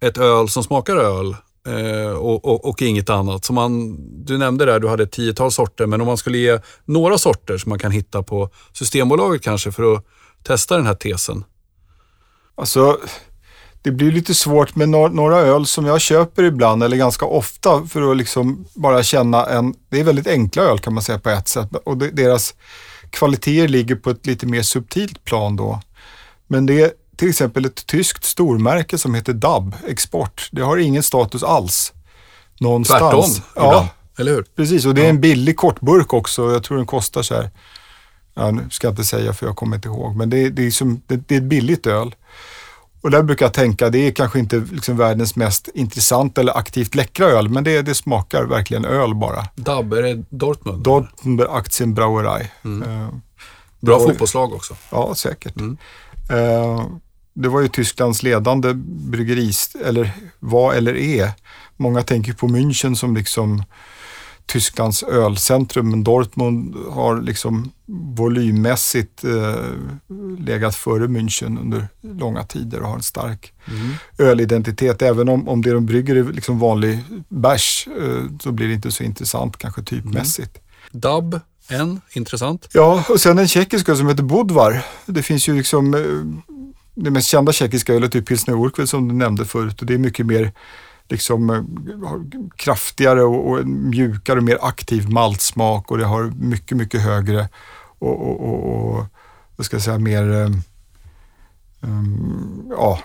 ett 0.00 0.18
öl 0.18 0.48
som 0.48 0.64
smakar 0.64 0.96
öl 0.96 1.36
Eh, 1.66 2.12
och, 2.12 2.44
och, 2.44 2.64
och, 2.64 2.82
inget 2.82 3.10
annat. 3.10 3.44
Så 3.44 3.52
man, 3.52 3.96
du 4.24 4.38
nämnde 4.38 4.64
där, 4.64 4.80
du 4.80 4.88
hade 4.88 5.02
ett 5.02 5.12
tiotal 5.12 5.52
sorter, 5.52 5.86
men 5.86 6.00
om 6.00 6.06
man 6.06 6.16
skulle 6.16 6.38
ge 6.38 6.58
några 6.84 7.18
sorter 7.18 7.58
som 7.58 7.70
man 7.70 7.78
kan 7.78 7.90
hitta 7.90 8.22
på 8.22 8.50
Systembolaget 8.72 9.42
kanske 9.42 9.72
för 9.72 9.94
att 9.94 10.04
testa 10.42 10.76
den 10.76 10.86
här 10.86 10.94
tesen? 10.94 11.44
Alltså, 12.54 12.98
det 13.82 13.90
blir 13.90 14.12
lite 14.12 14.34
svårt 14.34 14.76
med 14.76 14.88
några 14.88 15.38
öl 15.38 15.66
som 15.66 15.86
jag 15.86 16.00
köper 16.00 16.42
ibland 16.42 16.82
eller 16.82 16.96
ganska 16.96 17.26
ofta 17.26 17.86
för 17.86 18.10
att 18.10 18.16
liksom 18.16 18.66
bara 18.74 19.02
känna 19.02 19.46
en, 19.46 19.74
det 19.88 20.00
är 20.00 20.04
väldigt 20.04 20.26
enkla 20.26 20.62
öl 20.62 20.78
kan 20.78 20.94
man 20.94 21.02
säga 21.02 21.18
på 21.18 21.30
ett 21.30 21.48
sätt 21.48 21.68
och 21.84 21.96
deras 21.98 22.54
kvaliteter 23.10 23.68
ligger 23.68 23.94
på 23.94 24.10
ett 24.10 24.26
lite 24.26 24.46
mer 24.46 24.62
subtilt 24.62 25.24
plan 25.24 25.56
då. 25.56 25.80
Men 26.46 26.66
det 26.66 27.03
till 27.16 27.28
exempel 27.28 27.64
ett 27.64 27.86
tyskt 27.86 28.24
stormärke 28.24 28.98
som 28.98 29.14
heter 29.14 29.32
DAB 29.32 29.74
Export. 29.88 30.48
Det 30.52 30.62
har 30.62 30.76
ingen 30.76 31.02
status 31.02 31.42
alls. 31.42 31.92
Någonstans. 32.60 33.00
Tvärtom, 33.00 33.44
ja, 33.56 33.68
ibland. 33.68 33.88
eller 34.18 34.32
hur? 34.32 34.42
Precis, 34.56 34.86
och 34.86 34.94
det 34.94 35.06
är 35.06 35.10
en 35.10 35.20
billig 35.20 35.56
kortburk 35.56 36.12
också. 36.12 36.52
Jag 36.52 36.64
tror 36.64 36.76
den 36.76 36.86
kostar 36.86 37.22
så 37.22 37.34
här, 37.34 37.50
ja, 38.34 38.50
nu 38.50 38.66
ska 38.70 38.86
jag 38.86 38.92
inte 38.92 39.04
säga 39.04 39.32
för 39.32 39.46
jag 39.46 39.56
kommer 39.56 39.76
inte 39.76 39.88
ihåg, 39.88 40.16
men 40.16 40.30
det 40.30 40.38
är, 40.38 40.50
det 40.50 40.66
är, 40.66 40.70
som, 40.70 41.02
det, 41.06 41.28
det 41.28 41.34
är 41.34 41.38
ett 41.38 41.44
billigt 41.44 41.86
öl. 41.86 42.14
Och 43.00 43.10
där 43.10 43.22
brukar 43.22 43.46
jag 43.46 43.52
tänka, 43.52 43.90
det 43.90 43.98
är 43.98 44.12
kanske 44.12 44.38
inte 44.38 44.64
liksom 44.72 44.96
världens 44.96 45.36
mest 45.36 45.68
intressanta 45.74 46.40
eller 46.40 46.58
aktivt 46.58 46.94
läckra 46.94 47.26
öl, 47.26 47.48
men 47.48 47.64
det, 47.64 47.82
det 47.82 47.94
smakar 47.94 48.44
verkligen 48.44 48.84
öl 48.84 49.14
bara. 49.14 49.44
DAB, 49.54 49.92
är 49.92 50.02
det 50.02 50.24
Dortmund? 50.28 50.82
Dortmund 50.82 51.40
Aktienbrauerei. 51.40 52.50
Mm. 52.64 52.90
Uh, 52.90 53.08
Bra 53.80 54.00
fotbollslag 54.00 54.52
också. 54.52 54.76
Ja, 54.90 55.14
säkert. 55.14 55.56
Mm. 55.56 55.76
Uh, 56.32 56.86
det 57.34 57.48
var 57.48 57.60
ju 57.60 57.68
Tysklands 57.68 58.22
ledande 58.22 58.74
bryggeris, 59.10 59.76
eller 59.84 60.12
var 60.40 60.74
eller 60.74 60.94
är, 60.94 61.30
många 61.76 62.02
tänker 62.02 62.32
på 62.32 62.48
München 62.48 62.94
som 62.94 63.16
liksom 63.16 63.62
Tysklands 64.46 65.02
ölcentrum, 65.02 65.90
men 65.90 66.04
Dortmund 66.04 66.74
har 66.90 67.22
liksom 67.22 67.72
volymmässigt 68.16 69.24
eh, 69.24 69.54
legat 70.38 70.74
före 70.74 71.06
München 71.06 71.60
under 71.60 71.88
långa 72.00 72.44
tider 72.44 72.80
och 72.80 72.88
har 72.88 72.96
en 72.96 73.02
stark 73.02 73.52
mm. 73.66 73.92
ölidentitet. 74.18 75.02
Även 75.02 75.28
om, 75.28 75.48
om 75.48 75.62
det 75.62 75.72
de 75.72 75.86
brygger 75.86 76.16
är 76.16 76.32
liksom 76.32 76.58
vanlig 76.58 76.98
bärs 77.28 77.88
eh, 78.00 78.24
så 78.40 78.52
blir 78.52 78.68
det 78.68 78.74
inte 78.74 78.90
så 78.90 79.02
intressant 79.02 79.56
kanske 79.56 79.82
typmässigt. 79.82 80.58
Mm. 80.58 81.00
Dub, 81.00 81.40
en, 81.68 82.00
intressant. 82.12 82.68
Ja, 82.72 83.04
och 83.08 83.20
sen 83.20 83.38
en 83.38 83.48
tjeckisk 83.48 83.88
öl 83.88 83.96
som 83.96 84.08
heter 84.08 84.22
Budvar. 84.22 84.84
Det 85.06 85.22
finns 85.22 85.48
ju 85.48 85.54
liksom 85.56 85.94
eh, 85.94 86.44
det 86.94 87.10
mest 87.10 87.28
kända 87.28 87.52
tjeckiska 87.52 87.94
ölet 87.94 88.14
är 88.14 88.20
pilsner 88.20 88.54
urquell 88.54 88.88
som 88.88 89.08
du 89.08 89.14
nämnde 89.14 89.44
förut 89.44 89.80
och 89.80 89.86
det 89.86 89.94
är 89.94 89.98
mycket 89.98 90.26
mer 90.26 90.52
liksom 91.08 91.50
eh, 91.50 91.62
kraftigare 92.56 93.22
och, 93.22 93.50
och 93.50 93.66
mjukare 93.66 94.38
och 94.38 94.44
mer 94.44 94.58
aktiv 94.60 95.10
maltsmak 95.10 95.90
och 95.90 95.98
det 95.98 96.04
har 96.04 96.22
mycket, 96.22 96.76
mycket 96.76 97.00
högre 97.00 97.48
och, 97.98 98.22
och, 98.22 98.40
och, 98.40 98.96
och 98.96 99.04
vad 99.56 99.66
ska 99.66 99.76
jag 99.76 99.82
säga, 99.82 99.98
mer 99.98 100.22
um, 101.80 102.72
ja, 102.76 103.00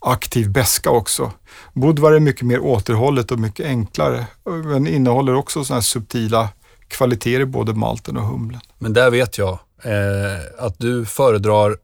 aktiv 0.00 0.50
beska 0.50 0.90
också. 0.90 1.32
Budvar 1.72 2.12
är 2.12 2.20
mycket 2.20 2.46
mer 2.46 2.60
återhållet 2.60 3.30
och 3.30 3.38
mycket 3.38 3.66
enklare, 3.66 4.26
men 4.64 4.86
innehåller 4.86 5.34
också 5.34 5.64
sådana 5.64 5.76
här 5.76 5.82
subtila 5.82 6.48
kvaliteter 6.88 7.40
i 7.40 7.46
både 7.46 7.74
malten 7.74 8.16
och 8.16 8.26
humlen. 8.26 8.60
Men 8.78 8.92
där 8.92 9.10
vet 9.10 9.38
jag 9.38 9.58
eh, 9.84 10.64
att 10.66 10.78
du 10.78 11.06
föredrar 11.06 11.76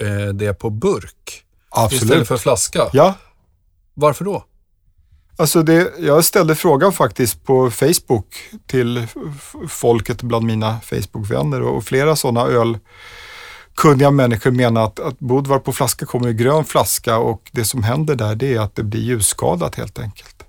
eh, 0.00 0.34
det 0.34 0.54
på 0.54 0.70
burk 0.70 1.44
Absolut. 1.70 2.02
istället 2.02 2.28
för 2.28 2.36
flaska. 2.36 2.88
Ja. 2.92 3.14
Varför 3.94 4.24
då? 4.24 4.44
Alltså 5.36 5.62
det, 5.62 5.92
jag 5.98 6.24
ställde 6.24 6.54
frågan 6.54 6.92
faktiskt 6.92 7.44
på 7.44 7.70
Facebook 7.70 8.36
till 8.66 9.06
folket 9.68 10.22
bland 10.22 10.46
mina 10.46 10.80
Facebook-vänner 10.80 11.62
och 11.62 11.84
flera 11.84 12.16
sådana 12.16 12.46
ölkunniga 12.46 14.10
människor 14.10 14.50
menar 14.50 14.84
att, 14.84 15.00
att 15.00 15.18
Budvar 15.18 15.58
på 15.58 15.72
flaska 15.72 16.06
kommer 16.06 16.28
i 16.28 16.34
grön 16.34 16.64
flaska 16.64 17.18
och 17.18 17.50
det 17.52 17.64
som 17.64 17.82
händer 17.82 18.14
där 18.14 18.34
det 18.34 18.54
är 18.54 18.60
att 18.60 18.74
det 18.74 18.82
blir 18.82 19.00
ljusskadat 19.00 19.74
helt 19.74 19.98
enkelt. 19.98 20.43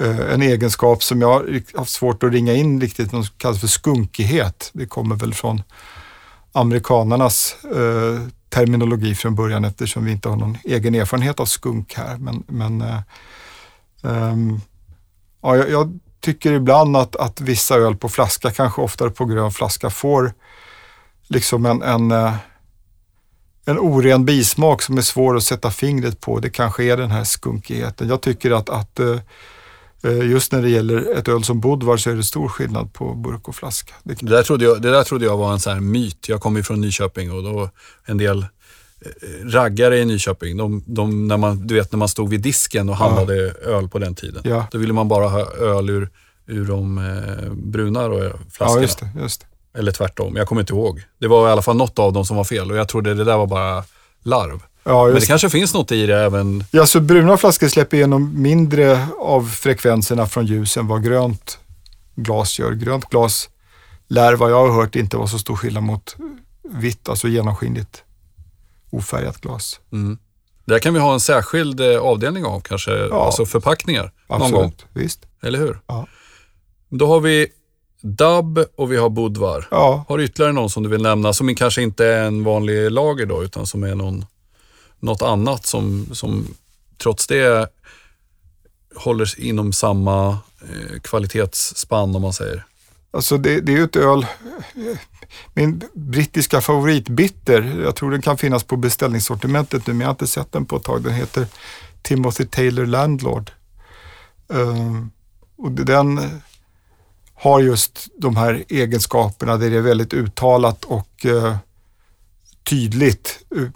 Eh, 0.00 0.32
en 0.34 0.42
egenskap 0.42 1.02
som 1.02 1.20
jag 1.20 1.28
har 1.28 1.78
haft 1.78 1.92
svårt 1.92 2.22
att 2.22 2.32
ringa 2.32 2.52
in 2.52 2.80
riktigt, 2.80 3.12
något 3.12 3.26
som 3.26 3.34
kallas 3.38 3.60
för 3.60 3.66
skunkighet. 3.66 4.70
Det 4.72 4.86
kommer 4.86 5.16
väl 5.16 5.34
från 5.34 5.62
amerikanarnas 6.52 7.56
eh, 7.64 8.20
terminologi 8.48 9.14
från 9.14 9.34
början 9.34 9.64
eftersom 9.64 10.04
vi 10.04 10.12
inte 10.12 10.28
har 10.28 10.36
någon 10.36 10.58
egen 10.64 10.94
erfarenhet 10.94 11.40
av 11.40 11.44
skunk 11.44 11.94
här. 11.94 12.16
Men, 12.16 12.44
men 12.46 12.80
eh, 12.80 13.00
Um, 14.02 14.60
ja, 15.42 15.56
jag, 15.56 15.70
jag, 15.70 15.98
tycker 16.20 16.52
ibland 16.52 16.96
att, 16.96 17.16
att 17.16 17.40
vissa 17.40 17.74
öl 17.74 17.96
på 17.96 18.08
flaska, 18.08 18.50
kanske 18.50 18.82
oftare 18.82 19.10
på 19.10 19.24
grön 19.24 19.50
flaska, 19.50 19.90
får 19.90 20.32
liksom 21.28 21.66
en, 21.66 21.82
en, 21.82 22.10
eh, 22.10 22.34
en 23.64 23.78
oren 23.78 24.24
bismak 24.24 24.82
som 24.82 24.98
är 24.98 25.02
svår 25.02 25.36
att 25.36 25.42
sätta 25.42 25.70
fingret 25.70 26.20
på. 26.20 26.38
Det 26.38 26.50
kanske 26.50 26.84
är 26.84 26.96
den 26.96 27.10
här 27.10 27.24
skunkigheten. 27.24 28.08
Jag 28.08 28.20
tycker 28.20 28.50
att, 28.50 28.68
att 28.68 29.00
eh, 29.00 29.16
just 30.02 30.52
när 30.52 30.62
det 30.62 30.70
gäller 30.70 31.18
ett 31.18 31.28
öl 31.28 31.44
som 31.44 31.60
Budvar 31.60 31.96
så 31.96 32.10
är 32.10 32.14
det 32.14 32.22
stor 32.22 32.48
skillnad 32.48 32.92
på 32.92 33.14
burk 33.14 33.48
och 33.48 33.54
flaska. 33.54 33.94
Det, 34.02 34.14
det 34.20 34.30
där, 34.30 34.42
trodde 34.42 34.64
jag, 34.64 34.82
det 34.82 34.90
där 34.90 35.04
trodde 35.04 35.24
jag 35.24 35.36
var 35.36 35.52
en 35.52 35.60
sån 35.60 35.90
myt. 35.90 36.28
Jag 36.28 36.40
kommer 36.40 36.60
ju 36.60 36.64
från 36.64 36.80
Nyköping 36.80 37.32
och 37.32 37.42
då 37.42 37.70
en 38.04 38.18
del 38.18 38.46
raggare 39.44 39.98
i 39.98 40.04
Nyköping, 40.04 40.56
de, 40.56 40.84
de, 40.86 41.28
när 41.28 41.36
man, 41.36 41.66
du 41.66 41.74
vet 41.74 41.92
när 41.92 41.98
man 41.98 42.08
stod 42.08 42.28
vid 42.28 42.40
disken 42.40 42.88
och 42.88 42.96
handlade 42.96 43.54
ja. 43.62 43.70
öl 43.70 43.88
på 43.88 43.98
den 43.98 44.14
tiden. 44.14 44.42
Ja. 44.44 44.66
Då 44.70 44.78
ville 44.78 44.92
man 44.92 45.08
bara 45.08 45.28
ha 45.28 45.52
öl 45.52 45.90
ur, 45.90 46.08
ur 46.46 46.64
de 46.64 46.98
eh, 46.98 47.52
bruna 47.52 48.00
flaskorna. 48.50 48.80
Ja, 48.80 48.80
just 48.80 48.98
det, 48.98 49.08
just 49.20 49.40
det. 49.40 49.78
Eller 49.78 49.92
tvärtom, 49.92 50.36
jag 50.36 50.48
kommer 50.48 50.60
inte 50.60 50.72
ihåg. 50.72 51.02
Det 51.18 51.28
var 51.28 51.48
i 51.48 51.52
alla 51.52 51.62
fall 51.62 51.76
något 51.76 51.98
av 51.98 52.12
dem 52.12 52.24
som 52.24 52.36
var 52.36 52.44
fel 52.44 52.70
och 52.70 52.76
jag 52.76 52.88
trodde 52.88 53.14
det 53.14 53.24
där 53.24 53.36
var 53.36 53.46
bara 53.46 53.84
larv. 54.22 54.62
Ja, 54.84 55.04
Men 55.04 55.14
det 55.14 55.26
kanske 55.26 55.50
finns 55.50 55.74
något 55.74 55.92
i 55.92 56.06
det 56.06 56.18
även. 56.18 56.64
Ja, 56.70 56.86
så 56.86 57.00
bruna 57.00 57.36
flaskor 57.36 57.68
släpper 57.68 57.96
igenom 57.96 58.42
mindre 58.42 59.06
av 59.18 59.42
frekvenserna 59.42 60.26
från 60.26 60.46
ljus 60.46 60.76
än 60.76 60.86
vad 60.86 61.04
grönt 61.04 61.58
glas 62.14 62.58
gör. 62.58 62.72
Grönt 62.72 63.10
glas 63.10 63.48
lär 64.08 64.34
vad 64.34 64.50
jag 64.50 64.68
har 64.68 64.82
hört 64.82 64.96
inte 64.96 65.16
vara 65.16 65.28
så 65.28 65.38
stor 65.38 65.56
skillnad 65.56 65.82
mot 65.82 66.16
vitt, 66.62 67.08
alltså 67.08 67.28
genomskinligt 67.28 68.04
ofärgat 68.90 69.40
glas. 69.40 69.80
Mm. 69.92 70.18
Där 70.64 70.78
kan 70.78 70.94
vi 70.94 71.00
ha 71.00 71.12
en 71.12 71.20
särskild 71.20 71.80
eh, 71.80 72.00
avdelning 72.00 72.44
av 72.44 72.60
kanske, 72.60 72.90
ja. 72.90 73.24
alltså 73.24 73.46
förpackningar. 73.46 74.12
Absolut, 74.26 74.52
någon 74.52 74.62
gång. 74.62 74.74
visst. 74.92 75.26
Eller 75.42 75.58
hur? 75.58 75.80
Ja. 75.86 76.06
Då 76.88 77.06
har 77.06 77.20
vi 77.20 77.48
Dub 78.02 78.64
och 78.76 78.92
vi 78.92 78.96
har 78.96 79.10
Budvar. 79.10 79.68
Ja. 79.70 80.04
Har 80.08 80.18
du 80.18 80.24
ytterligare 80.24 80.52
någon 80.52 80.70
som 80.70 80.82
du 80.82 80.88
vill 80.88 81.02
nämna 81.02 81.32
som 81.32 81.54
kanske 81.54 81.82
inte 81.82 82.06
är 82.06 82.24
en 82.24 82.44
vanlig 82.44 82.90
lager 82.90 83.26
då, 83.26 83.44
utan 83.44 83.66
som 83.66 83.82
är 83.82 83.94
någon, 83.94 84.24
något 85.00 85.22
annat 85.22 85.66
som, 85.66 86.06
som 86.12 86.54
trots 86.98 87.26
det 87.26 87.68
håller 88.94 89.40
inom 89.40 89.72
samma 89.72 90.38
eh, 90.60 91.00
kvalitetsspann 91.02 92.16
om 92.16 92.22
man 92.22 92.32
säger? 92.32 92.64
Alltså 93.10 93.38
det, 93.38 93.60
det 93.60 93.72
är 93.72 93.76
ju 93.76 93.84
ett 93.84 93.96
öl, 93.96 94.26
min 95.54 95.82
brittiska 95.94 96.60
favoritbitter, 96.60 97.80
jag 97.84 97.96
tror 97.96 98.10
den 98.10 98.22
kan 98.22 98.38
finnas 98.38 98.64
på 98.64 98.76
beställningssortimentet 98.76 99.86
nu 99.86 99.92
men 99.92 100.00
jag 100.00 100.06
har 100.06 100.14
inte 100.14 100.26
sett 100.26 100.52
den 100.52 100.66
på 100.66 100.76
ett 100.76 100.84
tag. 100.84 101.02
Den 101.02 101.14
heter 101.14 101.46
Timothy 102.02 102.44
Taylor 102.44 102.86
Landlord. 102.86 103.50
Ehm, 104.52 105.10
och 105.56 105.70
den 105.72 106.40
har 107.34 107.60
just 107.60 108.08
de 108.18 108.36
här 108.36 108.64
egenskaperna 108.68 109.56
där 109.56 109.70
det 109.70 109.76
är 109.76 109.80
väldigt 109.80 110.14
uttalat 110.14 110.84
och 110.84 111.26
eh, 111.26 111.56
tydligt 112.64 113.44
eh, 113.56 113.68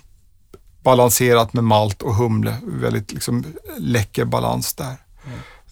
balanserat 0.84 1.52
med 1.52 1.64
malt 1.64 2.02
och 2.02 2.14
humle. 2.14 2.56
Väldigt 2.62 3.12
liksom, 3.12 3.44
läcker 3.78 4.24
balans 4.24 4.74
där. 4.74 4.96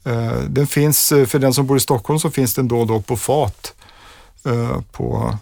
Mm. 0.05 0.55
Den 0.55 0.67
finns, 0.67 1.13
eh, 1.13 1.27
för 1.27 1.39
den 1.39 1.55
som 1.55 1.67
bor 1.67 1.77
i 1.77 1.81
Stockholm 1.81 2.19
så 2.19 2.31
finns 2.31 2.55
den 2.55 2.69
då 2.69 2.81
och 2.81 2.87
då 2.87 3.01
på 3.01 3.17
fat 3.17 3.75
eh, 4.45 4.81
på 4.93 5.39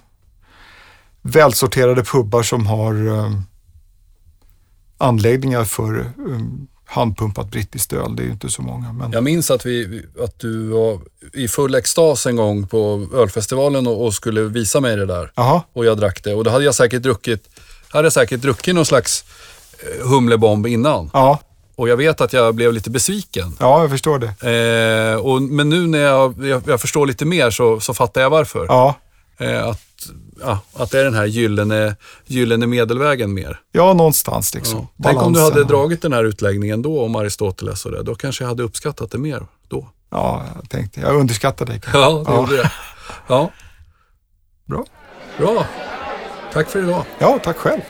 välsorterade 1.23 2.05
pubbar 2.05 2.43
som 2.43 2.67
har 2.67 2.95
anläggningar 4.99 5.65
för 5.65 6.13
handpumpat 6.91 7.51
brittiskt 7.51 7.93
öl. 7.93 8.17
Det 8.17 8.23
är 8.23 8.25
ju 8.25 8.33
inte 8.33 8.49
så 8.49 8.63
många. 8.63 8.93
Men... 8.93 9.13
Jag 9.13 9.25
minns 9.25 9.51
att, 9.51 9.67
vi, 9.67 10.03
att 10.21 10.39
du 10.39 10.69
var 10.69 11.01
i 11.33 11.49
full 11.49 11.75
extas 11.75 12.27
en 12.27 12.37
gång 12.37 12.67
på 12.67 13.09
ölfestivalen 13.15 13.87
och, 13.87 14.05
och 14.05 14.15
skulle 14.15 14.43
visa 14.43 14.81
mig 14.81 14.97
det 14.97 15.07
där. 15.07 15.33
Aha. 15.35 15.65
Och 15.73 15.85
jag 15.85 15.99
drack 15.99 16.25
det 16.25 16.35
och 16.35 16.45
då 16.45 16.51
hade 16.51 16.65
jag 16.65 16.75
säkert 16.75 17.03
druckit, 17.03 17.49
hade 17.89 18.07
jag 18.07 18.13
säkert 18.13 18.41
druckit 18.41 18.75
någon 18.75 18.87
slags 18.87 19.25
humlebomb 20.03 20.67
innan. 20.67 21.11
Ja. 21.13 21.39
Och 21.77 21.89
jag 21.89 21.97
vet 21.97 22.21
att 22.21 22.33
jag 22.33 22.55
blev 22.55 22.73
lite 22.73 22.91
besviken. 22.91 23.57
Ja, 23.61 23.81
jag 23.81 23.91
förstår 23.91 24.19
det. 24.19 25.13
Eh, 25.13 25.17
och, 25.17 25.43
men 25.43 25.69
nu 25.69 25.87
när 25.87 25.99
jag, 25.99 26.47
jag, 26.47 26.63
jag, 26.67 26.81
förstår 26.81 27.07
lite 27.07 27.25
mer 27.25 27.51
så, 27.51 27.81
så 27.81 27.95
fattar 27.95 28.21
jag 28.21 28.31
varför. 28.31 28.67
Ja. 28.69 28.95
Eh, 29.39 29.67
att, 29.67 29.81
ja, 30.41 30.59
att 30.75 30.91
det 30.91 31.01
är 31.01 31.05
den 31.05 31.15
här 31.15 31.27
gyllene, 31.27 31.97
gyllene 32.27 32.67
medelvägen 32.67 33.35
mer. 33.35 33.61
Ja, 33.73 33.93
någonstans 33.93 34.55
liksom. 34.55 34.89
Ja. 34.97 35.05
Tänk 35.05 35.23
om 35.23 35.33
du 35.33 35.41
hade 35.41 35.65
dragit 35.65 36.03
den 36.03 36.13
här 36.13 36.25
utläggningen 36.25 36.83
då 36.83 37.05
om 37.05 37.17
Aristoteles 37.17 37.87
och 37.87 37.93
det. 37.93 38.03
Då 38.03 38.15
kanske 38.15 38.45
jag 38.45 38.49
hade 38.49 38.63
uppskattat 38.63 39.11
det 39.11 39.19
mer 39.19 39.47
då. 39.69 39.89
Ja, 40.11 40.45
jag 40.55 40.71
tänkte, 40.71 41.01
jag 41.01 41.17
underskattar 41.17 41.67
dig. 41.67 41.81
Ja, 41.93 42.25
det 42.27 42.33
ja. 42.33 42.37
gjorde 42.37 42.57
det. 42.57 42.73
Ja. 43.27 43.51
Bra. 44.67 44.85
Bra. 45.39 45.67
Tack 46.53 46.69
för 46.69 46.79
idag. 46.79 47.05
Ja, 47.19 47.39
tack 47.43 47.57
själv. 47.57 47.81